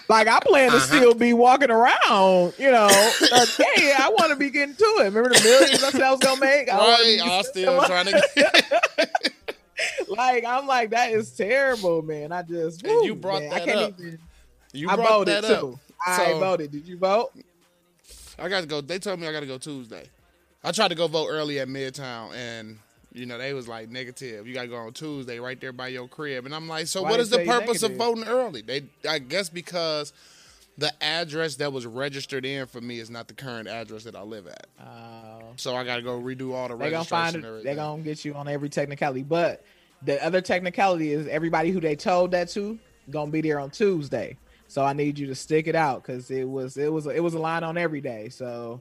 [0.08, 0.86] like i plan to Uh-huh.
[0.86, 2.86] still be walking around you know
[3.30, 6.10] like, hey i want to be getting to it remember the millions i said i
[6.10, 7.20] was gonna make I Right?
[7.22, 9.08] I'm still trying to
[10.08, 13.78] like i'm like that is terrible man i just And you brought man, I can't
[13.78, 14.00] up.
[14.00, 14.18] even
[14.72, 15.72] You I brought voted that too.
[15.74, 15.78] up.
[16.06, 16.72] I So- voted.
[16.72, 17.30] Did you vote?
[18.38, 18.80] I got to go.
[18.80, 20.08] They told me I got to go Tuesday.
[20.64, 22.78] I tried to go vote early at Midtown, and
[23.12, 24.46] you know they was like negative.
[24.46, 26.46] You got to go on Tuesday, right there by your crib.
[26.46, 28.62] And I'm like, so Why what they is the purpose of voting early?
[28.62, 30.12] They, I guess, because
[30.78, 34.22] the address that was registered in for me is not the current address that I
[34.22, 34.66] live at.
[34.80, 37.42] Uh, So I got to go redo all the gonna registration.
[37.42, 37.64] find it.
[37.64, 39.22] They're gonna get you on every technicality.
[39.22, 39.64] But
[40.02, 42.78] the other technicality is everybody who they told that to
[43.10, 44.38] gonna be there on Tuesday.
[44.66, 47.34] So I need you to stick it out because it was it was it was
[47.34, 48.30] a line on every day.
[48.30, 48.80] So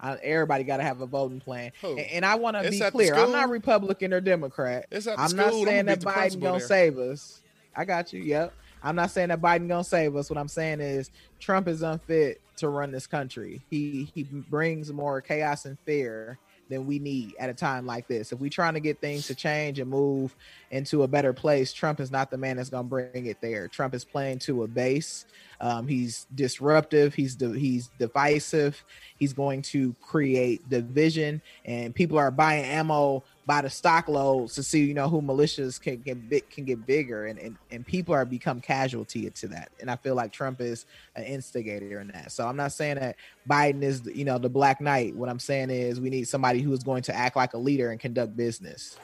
[0.00, 1.72] I, everybody got to have a voting plan.
[1.82, 3.14] And, and I want to be clear.
[3.14, 4.86] I'm not Republican or Democrat.
[4.90, 6.66] It's at the I'm not saying that Biden gonna there.
[6.66, 7.42] save us.
[7.76, 8.22] I got you.
[8.22, 8.52] Yep.
[8.82, 10.30] I'm not saying that Biden gonna save us.
[10.30, 13.60] What I'm saying is Trump is unfit to run this country.
[13.70, 16.38] He he brings more chaos and fear
[16.70, 18.32] than we need at a time like this.
[18.32, 20.34] If we're trying to get things to change and move
[20.70, 23.68] into a better place, Trump is not the man that's gonna bring it there.
[23.68, 25.26] Trump is playing to a base.
[25.60, 27.12] Um, he's disruptive.
[27.12, 28.82] He's di- he's divisive.
[29.18, 34.62] He's going to create division, and people are buying ammo by the stock loads to
[34.62, 38.24] see you know who militias can get can get bigger, and, and and people are
[38.24, 39.72] become casualty to that.
[39.80, 40.86] And I feel like Trump is
[41.16, 42.30] an instigator in that.
[42.30, 43.16] So I'm not saying that
[43.48, 45.16] Biden is you know the Black Knight.
[45.16, 47.90] What I'm saying is we need somebody who is going to act like a leader
[47.90, 48.96] and conduct business.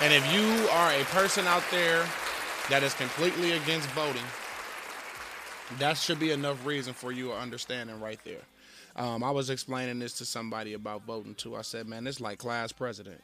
[0.00, 2.06] And if you are a person out there
[2.70, 4.24] that is completely against voting,
[5.78, 8.40] that should be enough reason for you understanding right there.
[8.96, 11.56] Um, I was explaining this to somebody about voting too.
[11.56, 13.20] I said, man, it's like class president.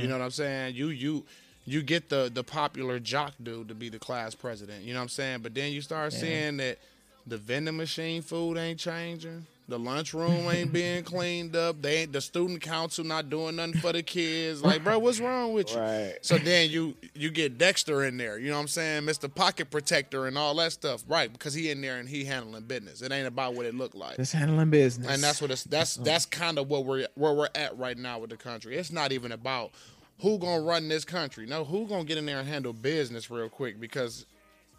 [0.00, 0.74] You know what I'm saying?
[0.74, 1.24] You you
[1.66, 4.84] you get the the popular jock dude to be the class president.
[4.84, 5.40] You know what I'm saying?
[5.42, 6.78] But then you start seeing that
[7.26, 9.46] the vending machine food ain't changing.
[9.68, 11.82] The lunchroom ain't being cleaned up.
[11.82, 14.62] They ain't the student council not doing nothing for the kids.
[14.62, 15.80] Like, bro, what's wrong with you?
[15.80, 16.14] Right.
[16.22, 19.32] So then you you get Dexter in there, you know what I'm saying, Mr.
[19.32, 21.32] Pocket Protector and all that stuff, right?
[21.32, 23.02] Because he in there and he handling business.
[23.02, 25.08] It ain't about what it look like, Just handling business.
[25.08, 26.04] and that's what it's that's uh-huh.
[26.04, 28.76] that's kind of what we're where we're at right now with the country.
[28.76, 29.72] It's not even about
[30.20, 31.44] who gonna run this country.
[31.44, 34.26] No, who gonna get in there and handle business real quick because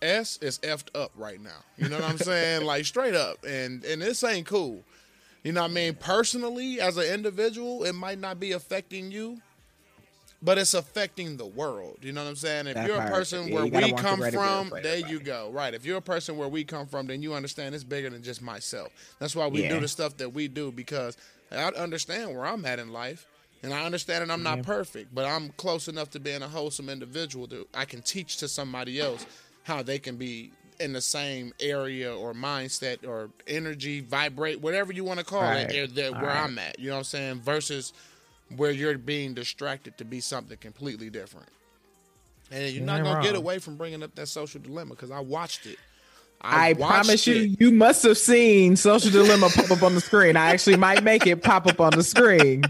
[0.02, 1.64] S is effed up right now.
[1.78, 2.64] You know what I'm saying?
[2.66, 4.84] like straight up, and and this ain't cool.
[5.44, 5.96] You know what I mean?
[5.96, 9.40] Personally, as an individual, it might not be affecting you,
[10.42, 12.00] but it's affecting the world.
[12.02, 12.68] You know what I'm saying?
[12.68, 15.50] If That you're a person Yeah, where we come from, there you go.
[15.52, 15.74] Right.
[15.74, 18.42] If you're a person where we come from, then you understand it's bigger than just
[18.42, 18.92] myself.
[19.20, 19.70] That's why we Yeah.
[19.70, 21.16] do the stuff that we do because
[21.52, 23.26] I understand where I'm at in life.
[23.64, 26.90] And I understand that I'm not perfect, but I'm close enough to being a wholesome
[26.90, 29.26] individual that I can teach to somebody else
[29.68, 35.04] how they can be in the same area or mindset or energy, vibrate, whatever you
[35.04, 35.70] want to call Right.
[35.70, 36.38] it, where Alright.
[36.38, 36.80] I'm at.
[36.80, 37.42] You know what I'm saying?
[37.42, 37.92] Versus
[38.56, 41.48] where you're being distracted to be something completely different.
[42.50, 45.20] And you're You not gonna get away from bringing up that social dilemma because I
[45.20, 45.78] watched it.
[46.40, 47.60] I, watched promise you, it.
[47.60, 50.38] you must have seen Social Dilemma pop up on the screen.
[50.38, 52.64] I actually might make it pop up on the screen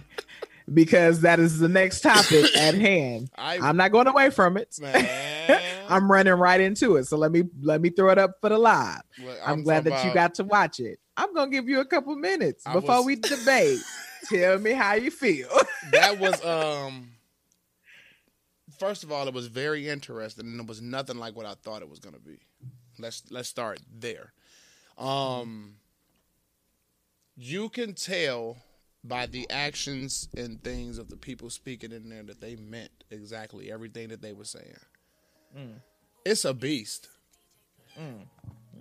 [0.73, 3.29] because that is the next topic at hand.
[3.37, 4.73] I- I'm not going away from it.
[4.81, 5.61] Man.
[5.89, 7.05] I'm running right into it.
[7.05, 9.01] So let me let me throw it up for the live.
[9.23, 10.99] Well, I'm, I'm glad that you got to watch it.
[11.15, 13.79] I'm gonna give you a couple minutes I before was- we debate.
[14.29, 15.47] Tell me how you feel.
[15.91, 17.11] that was um
[18.79, 21.81] first of all, it was very interesting, and it was nothing like what I thought
[21.81, 22.39] it was going to be.
[22.99, 24.33] Let's let's start there.
[24.97, 25.75] Um,
[27.35, 28.57] you can tell
[29.03, 33.71] by the actions and things of the people speaking in there that they meant exactly
[33.71, 34.75] everything that they were saying.
[35.57, 35.73] Mm.
[36.25, 37.07] It's a beast.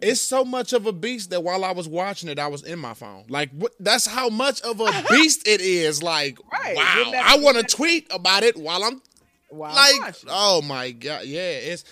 [0.03, 2.79] It's so much of a beast that while I was watching it, I was in
[2.79, 3.25] my phone.
[3.31, 6.03] Like what, that's how much of a beast it is.
[6.03, 6.77] Like Right.
[6.77, 9.01] wow, I want to tweet about it while I'm
[9.49, 11.85] Wow, like, oh my god, yeah, it's.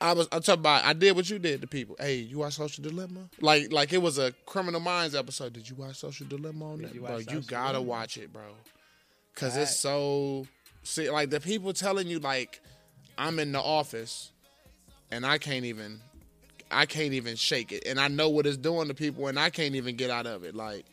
[0.00, 0.28] I was.
[0.30, 0.84] I'm talking about.
[0.84, 1.96] I did what you did to people.
[1.98, 3.28] Hey, you watch Social Dilemma?
[3.40, 5.54] Like, like it was a Criminal Minds episode.
[5.54, 7.16] Did you watch Social Dilemma on that, you bro?
[7.16, 7.80] You gotta Dilemma?
[7.82, 8.42] watch it, bro.
[9.34, 10.46] Cause it's so.
[10.82, 12.60] See, like the people telling you, like,
[13.18, 14.30] I'm in the office,
[15.10, 16.00] and I can't even,
[16.70, 19.50] I can't even shake it, and I know what it's doing to people, and I
[19.50, 20.54] can't even get out of it.
[20.54, 20.84] Like,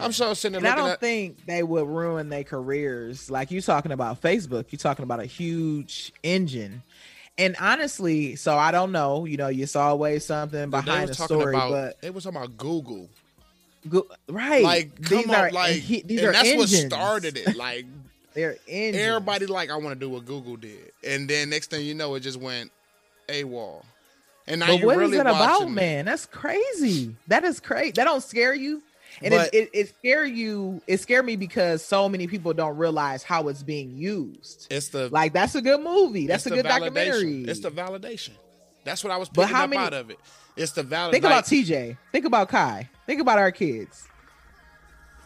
[0.00, 1.00] I'm so sitting And I don't at.
[1.00, 3.28] think they would ruin their careers.
[3.30, 6.82] Like you talking about Facebook, You're talking about a huge engine.
[7.36, 9.24] And honestly, so I don't know.
[9.24, 11.70] You know, it's always something behind the story, about.
[11.72, 13.08] but They was talking about Google.
[13.88, 16.72] go, right, Like, come these on, are like, he- these and are that's engines.
[16.74, 17.56] what started it.
[17.56, 17.86] Like,
[18.34, 19.02] They're engines.
[19.04, 22.14] everybody like, I want to do what Google did, and then next thing you know,
[22.14, 22.70] it just went
[23.28, 23.84] AWOL.
[24.46, 26.04] And now But what is really that about, watching man?
[26.04, 27.14] That's crazy.
[27.28, 27.92] That is crazy.
[27.92, 28.82] That don't scare you.
[29.22, 30.80] And But- it, it, it scare you.
[30.88, 34.66] It scare me because so many people don't realize how it's being used.
[34.70, 36.26] It's the Like that's a good movie.
[36.26, 37.44] That's a good documentary.
[37.44, 38.30] It's the validation.
[38.84, 40.18] That's what I was But picking how up many- out of it.
[40.56, 41.10] It's the validation.
[41.12, 41.96] Think about TJ.
[42.10, 42.90] Think about Kai.
[43.06, 44.08] Think about our kids.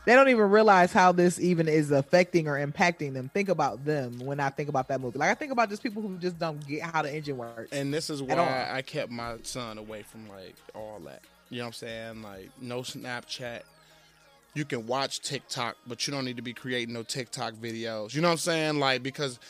[0.07, 3.29] They don't even realize how this even is affecting or impacting them.
[3.35, 5.19] Think about them when I think about that movie.
[5.19, 7.73] Like I think about just people who just don't get how the engine works.
[7.73, 11.23] and this is why I kept my son away from like all that.
[11.51, 12.23] You know what I'm saying?
[12.23, 13.63] Like no Snapchat.
[14.55, 18.15] You can watch TikTok, but you don't need to be creating no TikTok videos.
[18.15, 18.79] You know what I'm saying?
[18.79, 19.41] Like because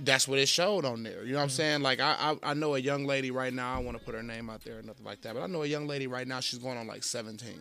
[0.00, 1.24] that's what it showed on there.
[1.24, 1.56] You know what I'm mm-hmm.
[1.56, 1.82] saying?
[1.82, 3.72] Like I, I I know a young lady right now.
[3.72, 5.46] I don't want to put her name out there or nothing like that, but I
[5.46, 6.40] know a young lady right now.
[6.40, 7.58] She's going on like 17,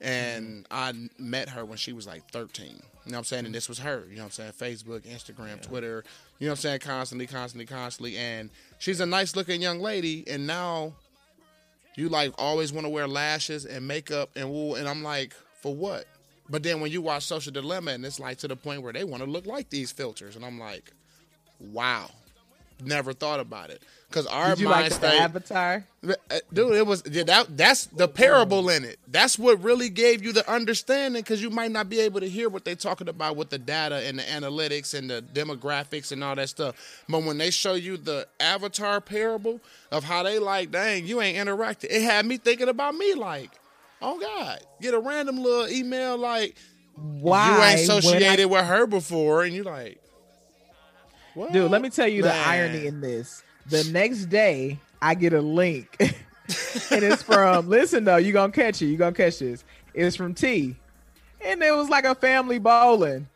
[0.00, 2.66] and I met her when she was like 13.
[2.66, 3.46] You know what I'm saying?
[3.46, 4.04] And this was her.
[4.08, 4.74] You know what I'm saying?
[4.76, 6.04] Facebook, Instagram, Twitter.
[6.38, 6.80] You know what I'm saying?
[6.80, 8.16] Constantly, constantly, constantly.
[8.16, 10.92] And she's a nice looking young lady, and now
[11.94, 15.74] you like always want to wear lashes and makeup and wool, and I'm like, for
[15.74, 16.04] what?
[16.48, 19.04] But then when you watch Social Dilemma, and it's like to the point where they
[19.04, 20.92] want to look like these filters, and I'm like,
[21.58, 22.10] wow,
[22.84, 25.84] never thought about it because our Did you mind like state, Avatar?
[26.08, 26.14] Uh,
[26.52, 27.56] dude, it was yeah, that.
[27.56, 28.98] That's the parable in it.
[29.08, 32.48] That's what really gave you the understanding because you might not be able to hear
[32.48, 36.34] what they're talking about with the data and the analytics and the demographics and all
[36.36, 36.76] that stuff.
[37.08, 39.60] But when they show you the Avatar parable
[39.90, 41.90] of how they like, dang, you ain't interacting.
[41.92, 43.50] it had me thinking about me like.
[44.02, 44.60] Oh God!
[44.80, 46.54] Get a random little email like
[46.94, 47.46] Why?
[47.46, 50.00] you ain't when I- associated with her before, and you like,
[51.36, 51.52] what?
[51.52, 53.42] Dude, let me tell you the irony in this.
[53.66, 56.14] The next day, I get a link, and
[57.04, 57.68] it's from.
[57.68, 58.86] listen though, you gonna catch it.
[58.86, 59.62] You gonna catch this.
[59.92, 60.74] It's from T,
[61.44, 63.28] and it was like a family bowling,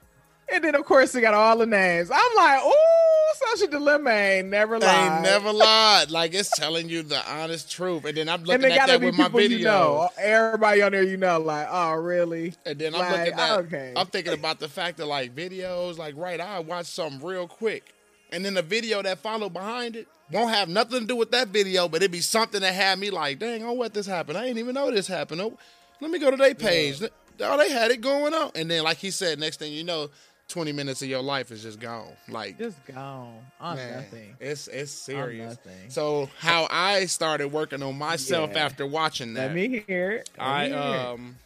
[0.53, 2.11] and then of course they got all the names.
[2.13, 5.13] I'm like, ooh, social dilemma ain't never They lied.
[5.13, 6.11] ain't never lied.
[6.11, 9.29] Like it's telling you the honest truth, and then I'm looking at that with my
[9.29, 9.59] video.
[9.59, 10.09] you know.
[10.19, 12.55] Everybody on there, you know, like, oh, really?
[12.67, 13.93] And then I'm Like, looking at, okay.
[13.97, 17.95] I'm thinking about the fact that like videos, like right, I watch something real quick,
[18.33, 21.49] and then the video that followed behind it won't have nothing to do with that
[21.49, 24.39] video, but it'd be something that had me like, dang, oh, what this happened?
[24.39, 25.41] I didn't even know this happened.
[25.41, 25.59] Oh,
[26.01, 27.03] let me go to their page.
[27.43, 30.09] Oh, they had it going on, and then like he said, next thing you know,
[30.51, 32.13] 20 minutes of your life is just gone.
[32.29, 34.37] Like Just gone on Man, nothing.
[34.41, 35.57] It's it's serious.
[35.89, 38.65] So how I started working on myself Yeah.
[38.65, 39.47] after watching that.
[39.47, 40.31] Let me hear it.
[40.37, 41.05] Let I hear it.
[41.07, 41.37] um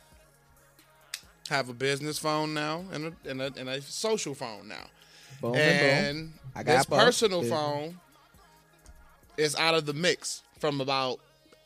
[1.51, 4.87] have a business phone now and a and a, and a social phone now.
[5.41, 6.33] boom and boom.
[6.57, 8.01] I got this personal phone
[9.37, 11.21] is out of the mix from about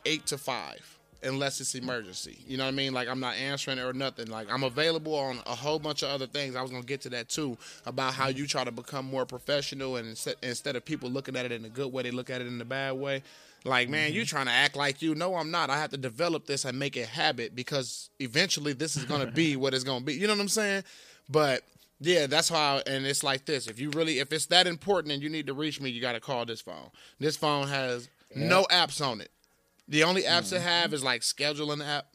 [0.05, 0.98] eight to five.
[1.23, 2.93] Unless it's emergency, you know what I mean.
[2.93, 4.29] Like I'm not answering it or nothing.
[4.29, 6.55] Like I'm available on a whole bunch of other things.
[6.55, 9.97] I was gonna get to that too about how you try to become more professional
[9.97, 12.41] and instead, instead of people looking at it in a good way, they look at
[12.41, 13.25] it in a bad way.
[13.65, 14.29] Like man, you mm-hmm.
[14.29, 15.17] trying to act like you.
[15.17, 15.71] No, I'm not.
[15.71, 19.57] I have to develop this and make it habit because eventually this is gonna be
[19.57, 20.15] what it's gonna be.
[20.15, 20.85] You know what I'm saying?
[21.29, 21.65] But
[22.01, 22.81] yeah, that's how.
[22.87, 25.55] And it's like this: if you really, if it's that important and you need to
[25.55, 26.91] reach me, you got to call this phone.
[27.19, 29.31] This phone has no apps on it.
[29.89, 32.07] The only apps I have is like scheduling app,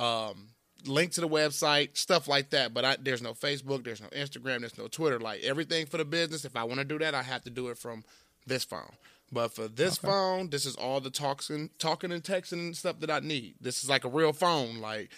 [0.00, 0.48] um,
[0.86, 2.72] link to the website, stuff like that.
[2.72, 5.18] But I, there's no Facebook, there's no Instagram, there's no Twitter.
[5.18, 7.68] Like everything for the business, if I want to do that, I have to do
[7.68, 8.04] it from
[8.46, 8.92] this phone.
[9.30, 13.10] But for this phone, this is all the talking, talking and texting and stuff that
[13.10, 13.56] I need.
[13.60, 15.10] This is like a real phone, like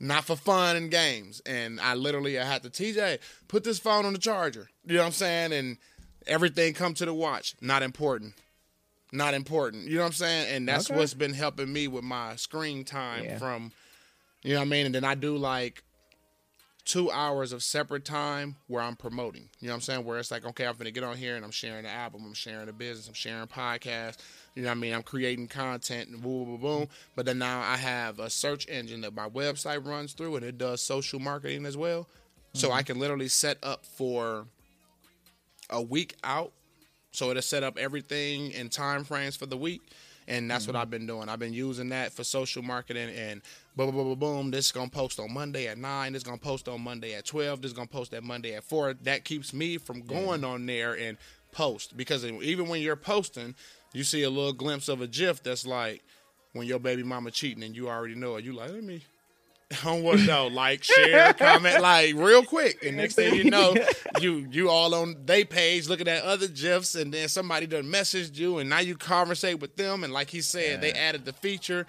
[0.00, 1.40] not for fun and games.
[1.46, 4.68] And I literally I had to TJ put this phone on the charger.
[4.84, 5.52] You know what I'm saying?
[5.52, 5.76] And
[6.26, 7.54] Everything come to the watch.
[7.60, 8.34] Not important.
[9.12, 9.88] Not important.
[9.88, 10.56] You know what I'm saying?
[10.56, 10.98] And that's Okay.
[10.98, 13.38] what's been helping me with my screen time Yeah.
[13.38, 13.72] from
[14.42, 14.86] you know what I mean?
[14.86, 15.84] And then I do like
[16.84, 19.48] two hours of separate time where I'm promoting.
[19.60, 20.04] You know what I'm saying?
[20.04, 22.34] Where it's like, okay, I'm gonna get on here and I'm sharing the album, I'm
[22.34, 24.18] sharing the business, I'm sharing podcasts.
[24.54, 24.94] You know what I mean?
[24.94, 26.88] I'm creating content and boom, boom, boom.
[27.14, 30.58] But then now I have a search engine that my website runs through and it
[30.58, 32.08] does social marketing as well.
[32.54, 32.78] So mm-hmm.
[32.78, 34.46] I can literally set up for
[35.70, 36.52] a week out.
[37.12, 39.82] So it'll set up everything in time frames for the week.
[40.28, 40.82] And that's what mm-hmm.
[40.82, 41.28] I've been doing.
[41.28, 43.42] I've been using that for social marketing and
[43.76, 44.50] boom, boom, boom, boom, boom.
[44.52, 46.12] This is gonna post on Monday at nine.
[46.12, 47.60] This is gonna post on Monday at twelve.
[47.60, 48.94] This is gonna post at Monday at four.
[48.94, 51.18] That keeps me from going on there and
[51.50, 53.56] post because even when you're posting,
[53.92, 56.02] you see a little glimpse of a GIF that's like
[56.52, 58.44] when your baby mama cheating and you already know it.
[58.44, 59.02] You like, let me
[59.84, 60.46] what though?
[60.48, 63.74] Like, share, comment, like real quick, and next thing you know,
[64.20, 68.36] you you all on they page looking at other gifs, and then somebody done messaged
[68.36, 71.86] you, and now you conversate with them, and like he said, they added the feature.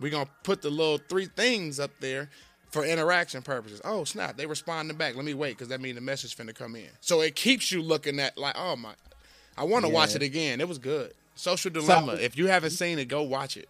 [0.00, 2.28] We're gonna put the little three things up there
[2.70, 3.80] for interaction purposes.
[3.84, 5.14] Oh snap, they responding back.
[5.14, 6.88] Let me wait because that means the message finna come in.
[7.00, 8.94] So it keeps you looking at like, oh my,
[9.56, 10.60] I want to watch it again.
[10.60, 11.12] It was good.
[11.34, 12.16] Social Dilemma.
[12.16, 13.68] So- if you haven't seen it, go watch it.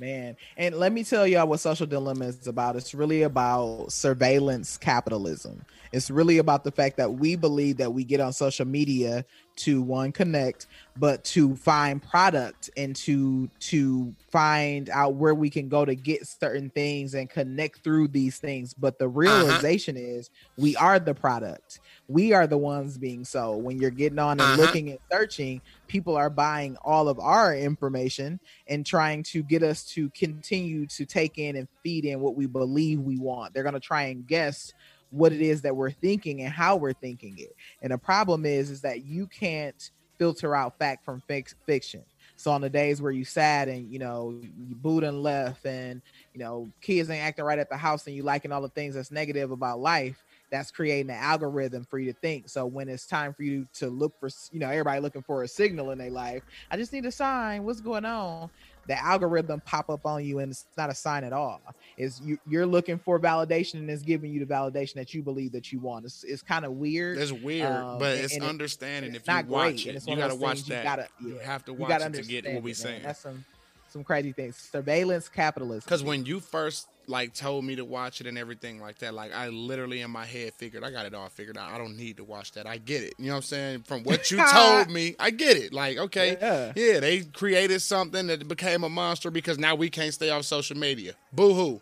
[0.00, 2.74] Man, and let me tell y'all what social dilemma is about.
[2.74, 5.62] It's really about surveillance capitalism.
[5.92, 9.26] It's really about the fact that we believe that we get on social media
[9.60, 15.68] to one connect, but to find product and to to find out where we can
[15.68, 18.74] go to get certain things and connect through these things.
[18.74, 21.80] But the realization is we are the product.
[22.08, 23.64] We are the ones being sold.
[23.64, 24.62] When you're getting on and Uh-huh.
[24.62, 29.84] looking and searching, people are buying all of our information and trying to get us
[29.94, 33.54] to continue to take in and feed in what we believe we want.
[33.54, 34.72] They're going to try and guess
[35.10, 37.54] what it is that we're thinking and how we're thinking it.
[37.82, 42.04] And the problem is is that you can't filter out fact from fix, fiction.
[42.36, 46.00] So on the days where you sad and you know you booed and left and
[46.32, 48.94] you know kids ain't acting right at the house and you liking all the things
[48.94, 52.48] that's negative about life, that's creating an algorithm for you to think.
[52.48, 55.48] So when it's time for you to look for, you know, everybody looking for a
[55.48, 57.64] signal in their life, I just need a sign.
[57.64, 58.50] What's going on?
[58.90, 61.60] The algorithm pop up on you, and it's not a sign at all.
[61.96, 65.52] Is you, you're looking for validation, and it's giving you the validation that you believe
[65.52, 66.06] that you want.
[66.06, 67.16] It's, it's kind of weird.
[67.16, 70.08] It's weird, Um, but and- it's and understanding it's if you watch great, it.
[70.08, 71.46] You gotta watch that you gotta- you yeah.
[71.46, 73.04] have to watch it to get what we're saying.
[73.04, 73.44] That's some
[73.92, 74.56] some crazy things.
[74.56, 75.82] Surveillance capitalism.
[75.84, 79.34] Because when you first like told me to watch it and everything like that, like
[79.34, 81.70] I literally in my head figured I got it all figured out.
[81.72, 82.66] I don't need to watch that.
[82.66, 83.14] I get it.
[83.18, 83.82] You know what I'm saying?
[83.82, 85.72] From what you told me, I get it.
[85.72, 86.72] Like okay, Yeah.
[86.76, 90.76] yeah, they created something that became a monster because now we can't stay off social
[90.76, 91.14] media.
[91.32, 91.80] Boo hoo.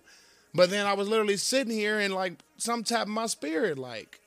[0.55, 4.21] But then I was literally sitting here and like some tap my spirit like.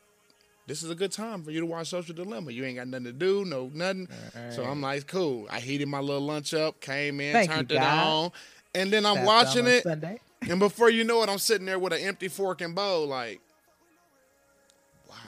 [0.68, 2.52] This is a good time for you to watch Social Dilemma.
[2.52, 4.08] You ain't got nothing to do, no nothing.
[4.52, 5.48] So I'm like, cool.
[5.50, 8.08] I heated my little lunch up, came in, Thank turned it God.
[8.08, 8.32] on,
[8.76, 9.84] and then I'm watching on it.
[9.84, 10.22] Sunday.
[10.50, 13.42] And before you know it, I'm sitting there with an empty fork and bowl, like,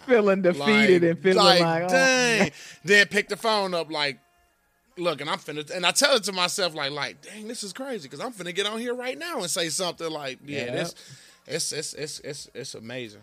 [0.07, 2.51] feeling defeated like, and feeling like, like, oh, dang.
[2.83, 4.19] then pick the phone up, like,
[4.97, 7.73] look, and I'm finna, and I tell it to myself, like, like, dang, this is
[7.73, 10.73] crazy, because I'm finna get on here right now and say something like, yeah, Yep.
[10.73, 10.95] this,
[11.45, 13.21] it's, it's, it's, it's, it's amazing.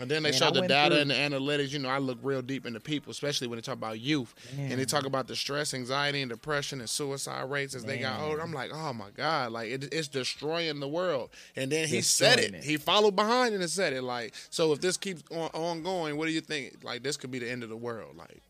[0.00, 1.70] And then they Man, show the data through- and the analytics.
[1.70, 4.80] You know, I look real deep into people, especially when they talk about youth, and
[4.80, 8.40] they talk about the stress, anxiety, and depression and suicide rates as they got older.
[8.40, 11.28] I'm like, oh my god, like it, it's destroying the world.
[11.56, 12.54] And then he said it.
[12.54, 12.64] It.
[12.64, 14.02] He followed behind and said it.
[14.02, 16.78] Like, so if this keeps on ongoing, what do you think?
[16.82, 18.16] Like, this could be the end of the world.
[18.16, 18.40] Like,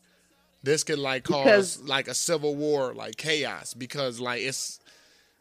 [0.62, 4.78] this could like cause Because- like a civil war, like chaos, because like it's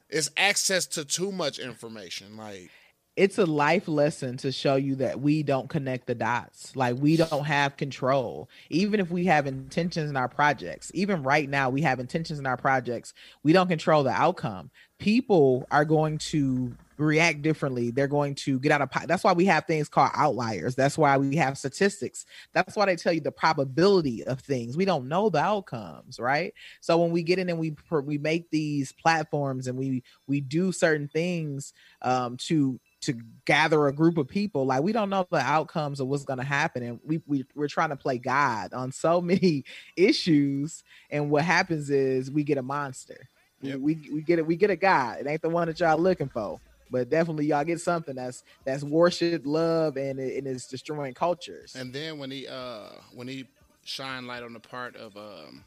[0.09, 2.35] it's access to too much information.
[2.37, 2.71] Like,
[3.17, 6.73] it's a life lesson to show you that we don't connect the dots.
[6.75, 8.49] Like we don't have control.
[8.69, 12.45] Even if we have intentions in our projects, even right now we have intentions in
[12.45, 14.71] our projects, we don't control the outcome.
[14.97, 17.91] People are going to react differently.
[17.91, 20.75] They're going to get out of that's why we have things called outliers.
[20.75, 22.25] That's why we have statistics.
[22.53, 24.77] That's why they tell you the probability of things.
[24.77, 26.53] We don't know the outcomes, right?
[26.79, 30.71] So when we get in and we we make these platforms and we we do
[30.71, 33.13] certain things um to to
[33.45, 36.45] gather a group of people like we don't know the outcomes of what's going to
[36.45, 39.63] happen and we, we we're trying to play god on so many
[39.95, 43.27] issues and what happens is we get a monster.
[43.63, 43.79] Yep.
[43.79, 45.19] we, we get it we get a god.
[45.19, 46.59] It ain't the one that y'all looking for
[46.91, 51.73] but definitely y'all get something that's that's worship love and, it, and it's destroying cultures.
[51.75, 53.45] And then when he uh when he
[53.83, 55.63] shine light on the part of um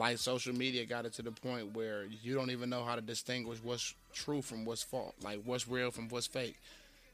[0.00, 3.02] like social media got it to the point where you don't even know how to
[3.02, 6.56] distinguish what's true from what's false, like what's real from what's fake.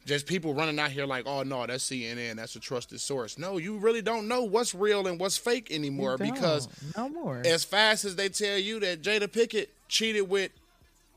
[0.07, 3.39] just people running out here like, oh no, that's CNN, that's a trusted source.
[3.39, 7.43] No, you really don't know what's real and what's fake anymore because no more.
[7.45, 10.53] as fast as they tell you that Jada Pinkett cheated with,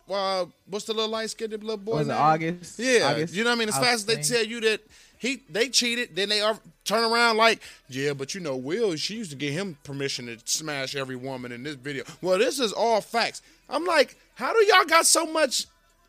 [0.09, 1.97] uh, what's the little light skinned little boy?
[1.97, 2.19] was it name?
[2.19, 2.79] August?
[2.79, 3.35] Yeah, August?
[3.35, 3.69] you know what I mean.
[3.69, 4.81] As fast as they tell you that
[5.19, 9.15] he they cheated, then they are, turn around like, yeah, but you know, Will she
[9.15, 12.03] used to get him permission to smash every woman in this video.
[12.21, 13.41] Well, this is all facts.
[13.69, 15.65] I'm like, how do y'all got so much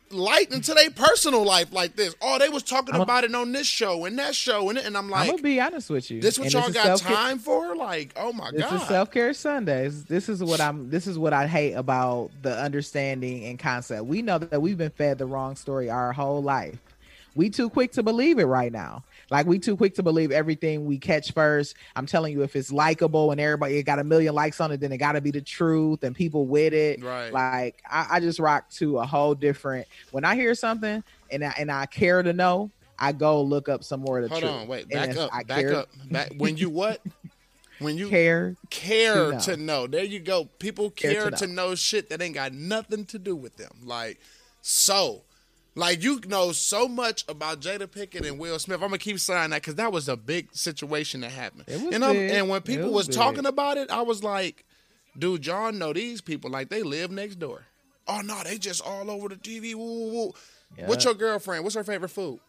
[0.09, 2.15] light into their personal life like this?
[2.21, 4.77] Oh, they was talking I'm a- about it on this show and that show, and
[4.79, 6.21] and I'm like, I'm gonna be honest with you.
[6.21, 7.75] this what And y'all got time for?
[7.75, 8.81] Like, oh my This god.
[8.81, 10.05] is self care Sundays.
[10.05, 10.89] This is what I'm.
[10.89, 14.05] This is what I hate about the understanding and concept.
[14.05, 16.79] We know that we've been fed the wrong story our whole life.
[17.33, 19.03] We too quick to believe it right now.
[19.29, 21.75] Like we too quick to believe everything we catch first.
[21.95, 24.81] I'm telling you, if it's likable and everybody it got a million likes on it,
[24.81, 27.01] then it got to be the truth and people with it.
[27.03, 27.31] Right.
[27.31, 29.87] Like I, I just rock to a whole different.
[30.11, 32.69] When I hear something and I, and I care to know,
[32.99, 34.53] I go look up some more of the Hold truth.
[34.53, 36.33] on, wait, back up, I back care- up, back.
[36.37, 37.01] When you what?
[37.79, 39.81] When you Care care to to know.
[39.81, 39.87] know.
[39.87, 40.45] There you go.
[40.59, 41.73] People Care care, to to, know.
[41.73, 43.71] shit that ain't got nothing to do with them.
[43.83, 44.19] Like
[44.61, 45.23] so.
[45.73, 48.81] Like you know so much about Jada Pinkett and Will Smith.
[48.81, 51.63] I'm gonna keep saying that because that was a big situation that happened.
[51.67, 54.65] It and and when It people was was, talking about it, I was like,
[55.17, 57.63] dude, y'all know these people like they live next door.
[58.07, 59.73] Oh no, they just all over the TV.
[59.73, 60.33] Woo, woo, woo.
[60.85, 61.63] What's your girlfriend?
[61.63, 62.39] What's her favorite food?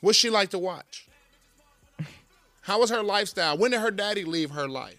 [0.00, 1.06] What's she like to watch?
[2.62, 3.56] How was her lifestyle?
[3.56, 4.98] When did her daddy leave her life?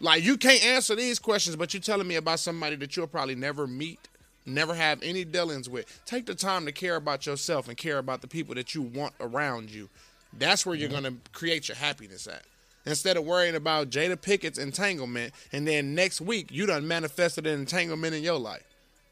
[0.00, 3.34] Like you can't answer these questions, but you're telling me about somebody that you'll probably
[3.34, 4.08] never meet,
[4.46, 5.86] never have any dealings with.
[6.06, 9.14] Take the time to care about yourself and care about the people that you want
[9.20, 9.88] around you.
[10.32, 12.44] That's where you're gonna create your happiness at.
[12.86, 17.58] Instead of worrying about Jada Pinkett's entanglement, and then next week you done manifested an
[17.58, 18.64] entanglement in your life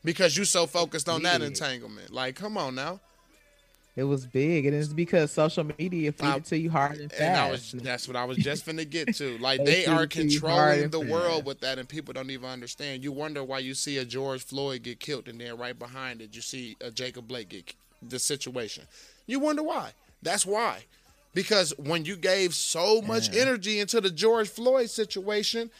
[0.04, 2.12] because you so focused on that entanglement.
[2.12, 3.00] Like, come on now.
[3.98, 7.20] It was big, and it's because social media feed I- to you hard and fast.
[7.20, 9.36] And I was that's what I was just finna get to.
[9.40, 11.88] Like They they are feed it to you hard controlling the world with that and
[11.88, 13.02] people don't even understand.
[13.02, 16.34] You wonder why you see a George Floyd get killed and then right behind it
[16.36, 18.84] you see a Jacob Blake get the situation.
[19.26, 19.90] You wonder why.
[20.22, 20.84] That's why.
[21.34, 23.42] Because when you gave so much Yeah.
[23.42, 25.70] energy into the George Floyd situation,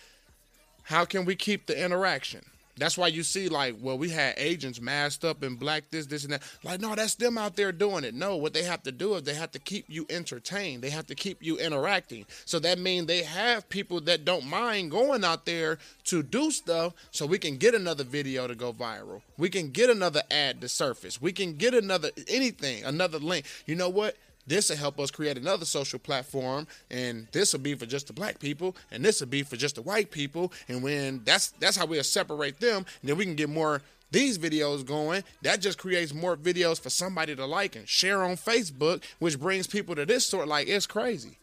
[0.82, 2.44] how can we keep the interaction?
[2.78, 6.24] That's why you see, like, well, we had agents masked up in black this, this,
[6.24, 6.42] and that.
[6.62, 8.14] Like, no, that's them out there doing it.
[8.14, 10.82] No, what they have to do is they have to keep you entertained.
[10.82, 12.26] They have to keep you interacting.
[12.44, 16.94] So that means they have people that don't mind going out there to do stuff
[17.10, 19.22] so we can get another video to go viral.
[19.36, 21.20] We can get another ad to surface.
[21.20, 23.44] We can get another anything, another link.
[23.66, 24.16] You know what?
[24.49, 28.14] This will help us create another social platform, and this will be for just the
[28.14, 30.53] black people, and this will be for just the white people.
[30.68, 34.38] And when that's that's how we'll separate them, and then we can get more these
[34.38, 35.22] videos going.
[35.42, 39.66] That just creates more videos for somebody to like and share on Facebook, which brings
[39.66, 40.49] people to this sort.
[40.49, 41.36] Like it's crazy.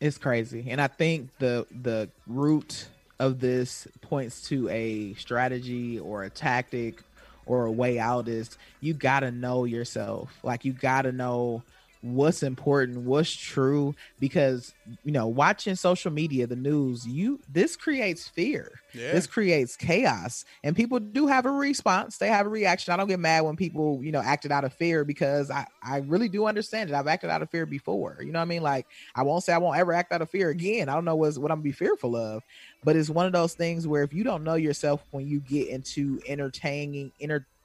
[0.00, 2.88] it's crazy, and I think the the root
[3.20, 7.04] of this points to a strategy or a tactic
[7.46, 10.32] or a way out is you got to know yourself.
[10.42, 11.62] Like you got to know
[12.02, 14.74] what's important, what's true because
[15.04, 18.80] you know, watching social media, the news, you this creates fear.
[18.92, 19.12] Yeah.
[19.12, 22.18] This creates chaos and people do have a response.
[22.18, 22.92] They have a reaction.
[22.92, 25.98] I don't get mad when people, you know, acted out of fear because I I
[25.98, 26.94] really do understand it.
[26.94, 28.18] I've acted out of fear before.
[28.20, 28.62] You know what I mean?
[28.62, 30.88] Like I won't say I won't ever act out of fear again.
[30.88, 32.42] I don't know what's, what I'm gonna be fearful of,
[32.82, 35.68] but it's one of those things where if you don't know yourself when you get
[35.68, 37.12] into entertaining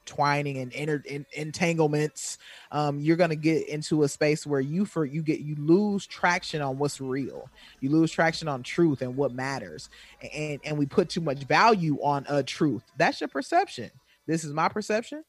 [0.08, 2.38] intertwining and inter, in, entanglements
[2.72, 6.60] um, you're gonna get into a space where you for you get you lose traction
[6.60, 7.48] on what's real.
[7.80, 9.90] You lose traction on truth and what matters
[10.34, 12.82] and and we put too much value on a truth.
[12.96, 13.90] That's your perception.
[14.26, 15.24] This is my perception.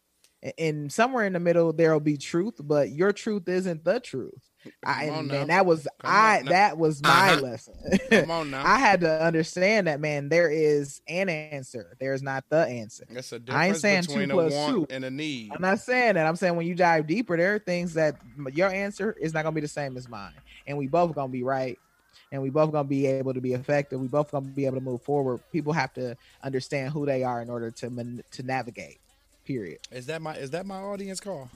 [0.57, 4.48] And somewhere in the middle there'll be truth but your truth isn't the truth
[4.85, 5.45] I, and, now.
[5.45, 7.41] that was Come I that was my Uh-huh.
[7.41, 7.75] lesson
[8.09, 8.63] Come on now.
[8.65, 13.31] I had to understand that man there is an answer there's not the answer That's
[13.31, 14.87] a I ain't difference saying two between a plus want two.
[14.93, 15.53] and a need.
[15.53, 16.25] I'm not saying that.
[16.27, 18.15] I'm saying when you dive deeper, there are things that
[18.53, 20.33] your answer is not gonna be the same as mine,
[20.67, 21.77] and we both gonna be right,
[22.31, 23.99] and we both gonna be able to be effective.
[23.99, 25.39] We both gonna be able to move forward.
[25.51, 28.99] People have to understand who they are in order to man- to navigate.
[29.45, 29.79] Period.
[29.91, 31.49] Is that my is that my audience call?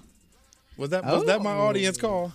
[0.78, 1.68] Was that was that my Oh.
[1.68, 2.34] audience call?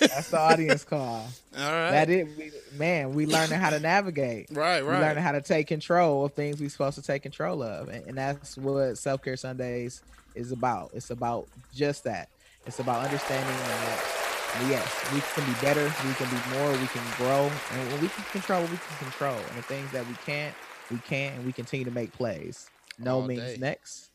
[0.00, 1.00] That's the audience call.
[1.58, 1.90] All right.
[1.90, 3.14] That it, we, man.
[3.14, 4.48] We learning how to navigate.
[4.50, 4.84] right, right.
[4.84, 8.06] We learning how to take control of things we're supposed to take control of, and,
[8.06, 10.02] and that's what self care Sundays
[10.34, 10.90] is about.
[10.94, 12.28] It's about just that.
[12.66, 14.26] It's about understanding that
[14.68, 18.08] yes, we can be better, we can be more, we can grow, and when we
[18.08, 20.54] can control, what we can control, and the things that we can't,
[20.90, 22.68] we can't, and we continue to make plays.
[22.98, 23.56] No All means day.
[23.58, 24.10] next.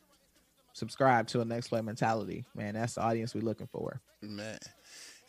[0.72, 2.44] subscribe to a next play mentality.
[2.54, 4.00] Man, that's the audience we're looking for.
[4.20, 4.58] Man.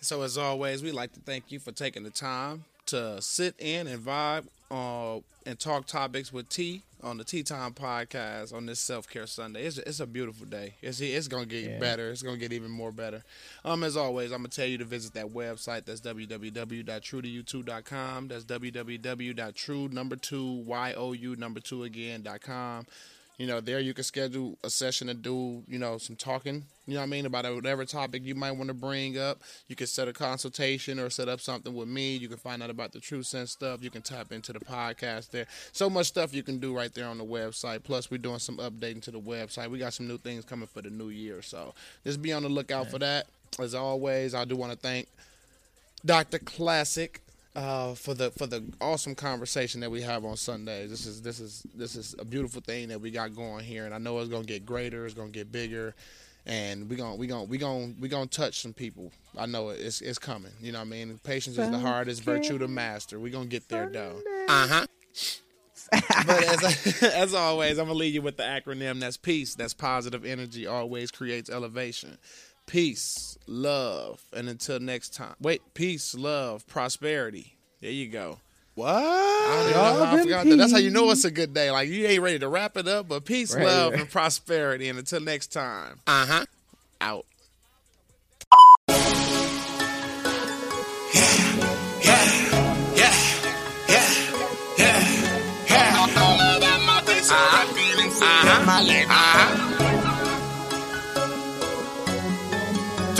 [0.03, 3.87] So as always, we'd like to thank you for taking the time to sit in
[3.87, 8.79] and vibe uh, and talk topics with T on the Tea Time podcast on this
[8.79, 9.63] self care Sunday.
[9.65, 10.73] It's, it's a beautiful day.
[10.81, 11.79] It's it's gonna get Yeah.
[11.79, 12.11] better.
[12.11, 13.23] It's gonna get even more better.
[13.63, 15.85] Um, as always, I'm gonna tell you to visit that website.
[15.85, 18.27] That's www.truetoyou2.com.
[18.27, 22.85] That's www.true number two y o u number two again dot com.
[23.37, 26.93] You know, there you can schedule a session to do, you know, some talking, you
[26.93, 29.39] know what I mean, about whatever topic you might want to bring up.
[29.67, 32.15] You can set a consultation or set up something with me.
[32.15, 33.81] You can find out about the True Sense stuff.
[33.81, 35.47] You can tap into the podcast there.
[35.71, 37.83] So much stuff you can do right there on the website.
[37.83, 39.69] Plus, we're doing some updating to the website.
[39.71, 41.41] We got some new things coming for the new year.
[41.41, 41.73] So
[42.03, 43.25] just be on the lookout for that.
[43.59, 45.07] As always, I do want to thank
[46.05, 46.39] Dr.
[46.39, 47.21] Classic
[47.55, 50.89] uh, for the for the awesome conversation that we have on Sundays.
[50.89, 53.93] This is this is this is a beautiful thing that we got going here, and
[53.93, 55.05] I know it's gonna get greater.
[55.05, 55.93] It's gonna get bigger,
[56.45, 59.11] and we gonna we gonna we gonna we gonna touch some people.
[59.37, 59.81] I know it.
[59.81, 60.51] it's it's coming.
[60.61, 61.19] You know what I mean?
[61.23, 63.19] Patience is the hardest virtue to master.
[63.19, 64.19] We gonna get there though.
[64.47, 64.85] Uh huh.
[65.91, 68.99] but as, as always, I'm gonna leave you with the acronym.
[68.99, 69.53] That's peace.
[69.53, 70.65] That's positive energy.
[70.65, 72.17] Always creates elevation.
[72.73, 75.35] Peace, love, and until next time.
[75.39, 77.53] Wait, peace, love, prosperity.
[77.81, 78.39] There you go.
[78.73, 78.95] What?
[78.95, 80.55] I don't even know how I forgot that.
[80.55, 81.69] That's how you know it's a good day.
[81.69, 84.01] Like you ain't ready to wrap it up, but peace, Right, love, right.
[84.01, 84.89] and prosperity.
[84.89, 85.99] And until next time.
[86.07, 86.45] Uh huh.
[86.99, 87.25] Out.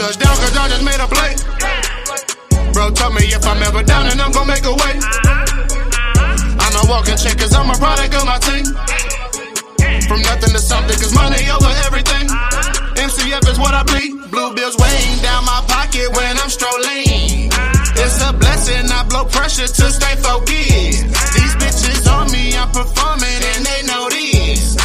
[0.04, 1.32] Touchdown, cause I just made a play.
[2.76, 4.94] Bro, tell me if I'm ever down and I'm gonna make a way.
[6.60, 8.68] I'm a walking check cause I'm a product of my team.
[10.04, 12.28] From nothing to something cause money over everything.
[13.00, 14.28] MCF is what I bleed.
[14.28, 17.48] Blue bills weighing down my pocket when I'm strolling.
[17.96, 21.00] It's a blessing, I blow pressure to stay focused.
[21.32, 24.76] These bitches on me, I'm performing and they know this.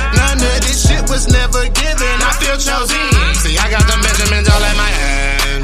[1.09, 3.01] Was never given, I feel chosen.
[3.41, 5.63] See, I got the Benjamins all in my hand.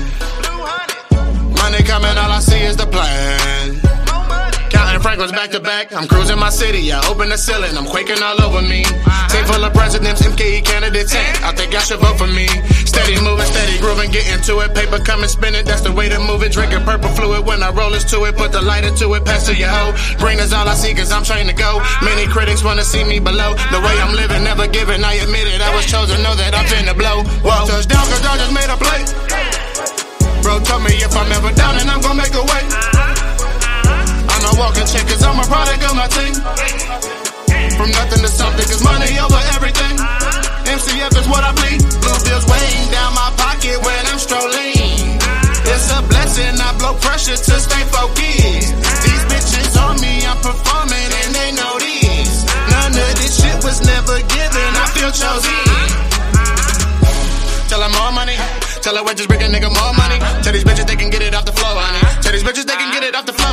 [1.62, 3.45] Money coming, all I see is the plan.
[5.06, 5.94] Franklin's back to back.
[5.94, 6.92] I'm cruising my city.
[6.92, 7.78] I open the ceiling.
[7.78, 8.82] I'm quaking all over me.
[9.30, 11.14] Team full of presidents, MKE candidates.
[11.14, 12.50] and I think y'all should vote for me.
[12.90, 14.74] Steady moving, steady grooving, getting to it.
[14.74, 15.62] Paper coming, spinning.
[15.62, 16.58] That's the way to move it.
[16.58, 18.34] Drinking purple fluid when I roll this to it.
[18.34, 19.24] Put the lighter to it.
[19.30, 19.94] Pass to your hoe.
[20.18, 21.86] Green is all I see cause I'm trying to go.
[22.02, 23.54] Many critics wanna see me below.
[23.70, 25.06] The way I'm living, never giving.
[25.06, 25.62] I admit it.
[25.62, 26.18] I was chosen.
[26.26, 27.22] Know that I'm finna blow.
[27.46, 27.70] Whoa.
[27.70, 29.06] Touchdown cause I just made a play.
[30.42, 33.05] Bro, tell me if I'm ever down and I'm gonna make a way.
[34.56, 36.34] I'm a check cause I'm a product of my team.
[37.76, 40.00] From nothing to something cause money over everything.
[40.64, 41.84] MCF is what I bleed.
[42.00, 45.20] Blue bills weighing down my pocket when I'm strolling.
[45.68, 48.72] It's a blessing, I blow pressure to stay focused.
[49.04, 52.48] These bitches on me, I'm performing and they know this.
[52.48, 56.06] None of this shit was never given, I feel chosen.
[57.68, 58.40] Tell her more money.
[58.86, 60.16] Tell her just bring a nigga more money.
[60.46, 62.00] Tell these bitches they can get it off the floor, honey.
[62.22, 63.45] Tell these bitches they can get it off the floor,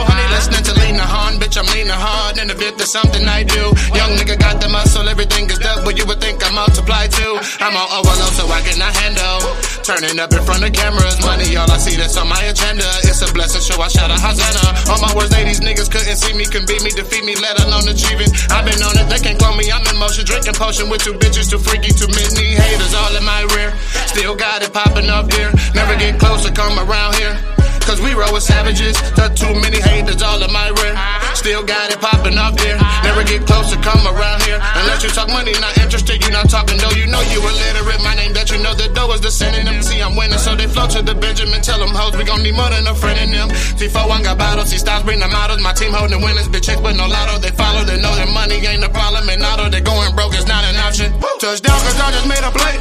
[1.53, 2.39] bitch, I'm leaning hard.
[2.39, 5.93] And if it's something I do, young nigga got the muscle, everything is double.
[5.93, 7.39] You would think I multiply too.
[7.61, 9.41] I'm on overload so I cannot handle.
[9.85, 12.87] Turning up in front of cameras, money, all I see that's on my agenda.
[13.05, 14.91] It's a blessing, so I shout a Hosanna.
[14.91, 17.87] All my words, these niggas couldn't see me, can beat me, defeat me, let alone
[17.89, 18.31] achieve it.
[18.51, 19.69] I've been on it, they can't clone me.
[19.71, 23.25] I'm in motion, drinking potion with two bitches, too freaky, too many haters all in
[23.25, 23.75] my rear.
[24.09, 25.53] Still got it popping up here.
[25.75, 27.62] Never get closer, come around here.
[27.93, 28.97] Cause we roll with savages.
[29.13, 30.97] Got too many haters all in my rear.
[31.37, 32.81] Still got it popping up here.
[33.05, 34.57] Never get close to come around here.
[34.57, 36.97] Unless you talk money, not interested, you not talking though.
[36.97, 38.01] You know you illiterate.
[38.01, 39.85] My name that you know the dough is the synonym.
[39.85, 41.61] See, I'm winning, so they flow to the Benjamin.
[41.61, 43.53] Tell them hoes we gon' need more than a friend in them.
[43.77, 45.61] T4 one got bottles, see styles bring the models.
[45.61, 47.45] My team holding winners, bitch checks but no lotto.
[47.45, 49.29] They follow, they know that money ain't a problem.
[49.29, 51.13] And auto, they going broke, it's not an option.
[51.45, 52.73] Touchdown, cause I just made a play.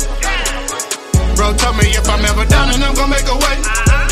[1.35, 4.10] Bro, tell me if I'm ever down and I'm gonna make a way.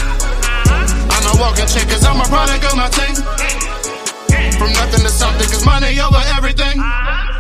[1.30, 3.16] I walk and check, cause I'm a product of my team.
[4.58, 6.82] From nothing to something, cause money over everything.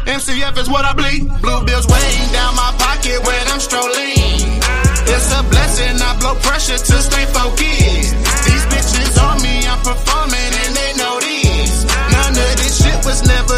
[0.05, 1.25] MCF is what I bleed.
[1.41, 4.61] Blue bills weighing down my pocket when I'm strolling.
[5.09, 8.13] It's a blessing, I blow pressure to stay focused.
[8.45, 11.85] These bitches on me, I'm performing and they know this.
[12.13, 13.57] None of this shit was never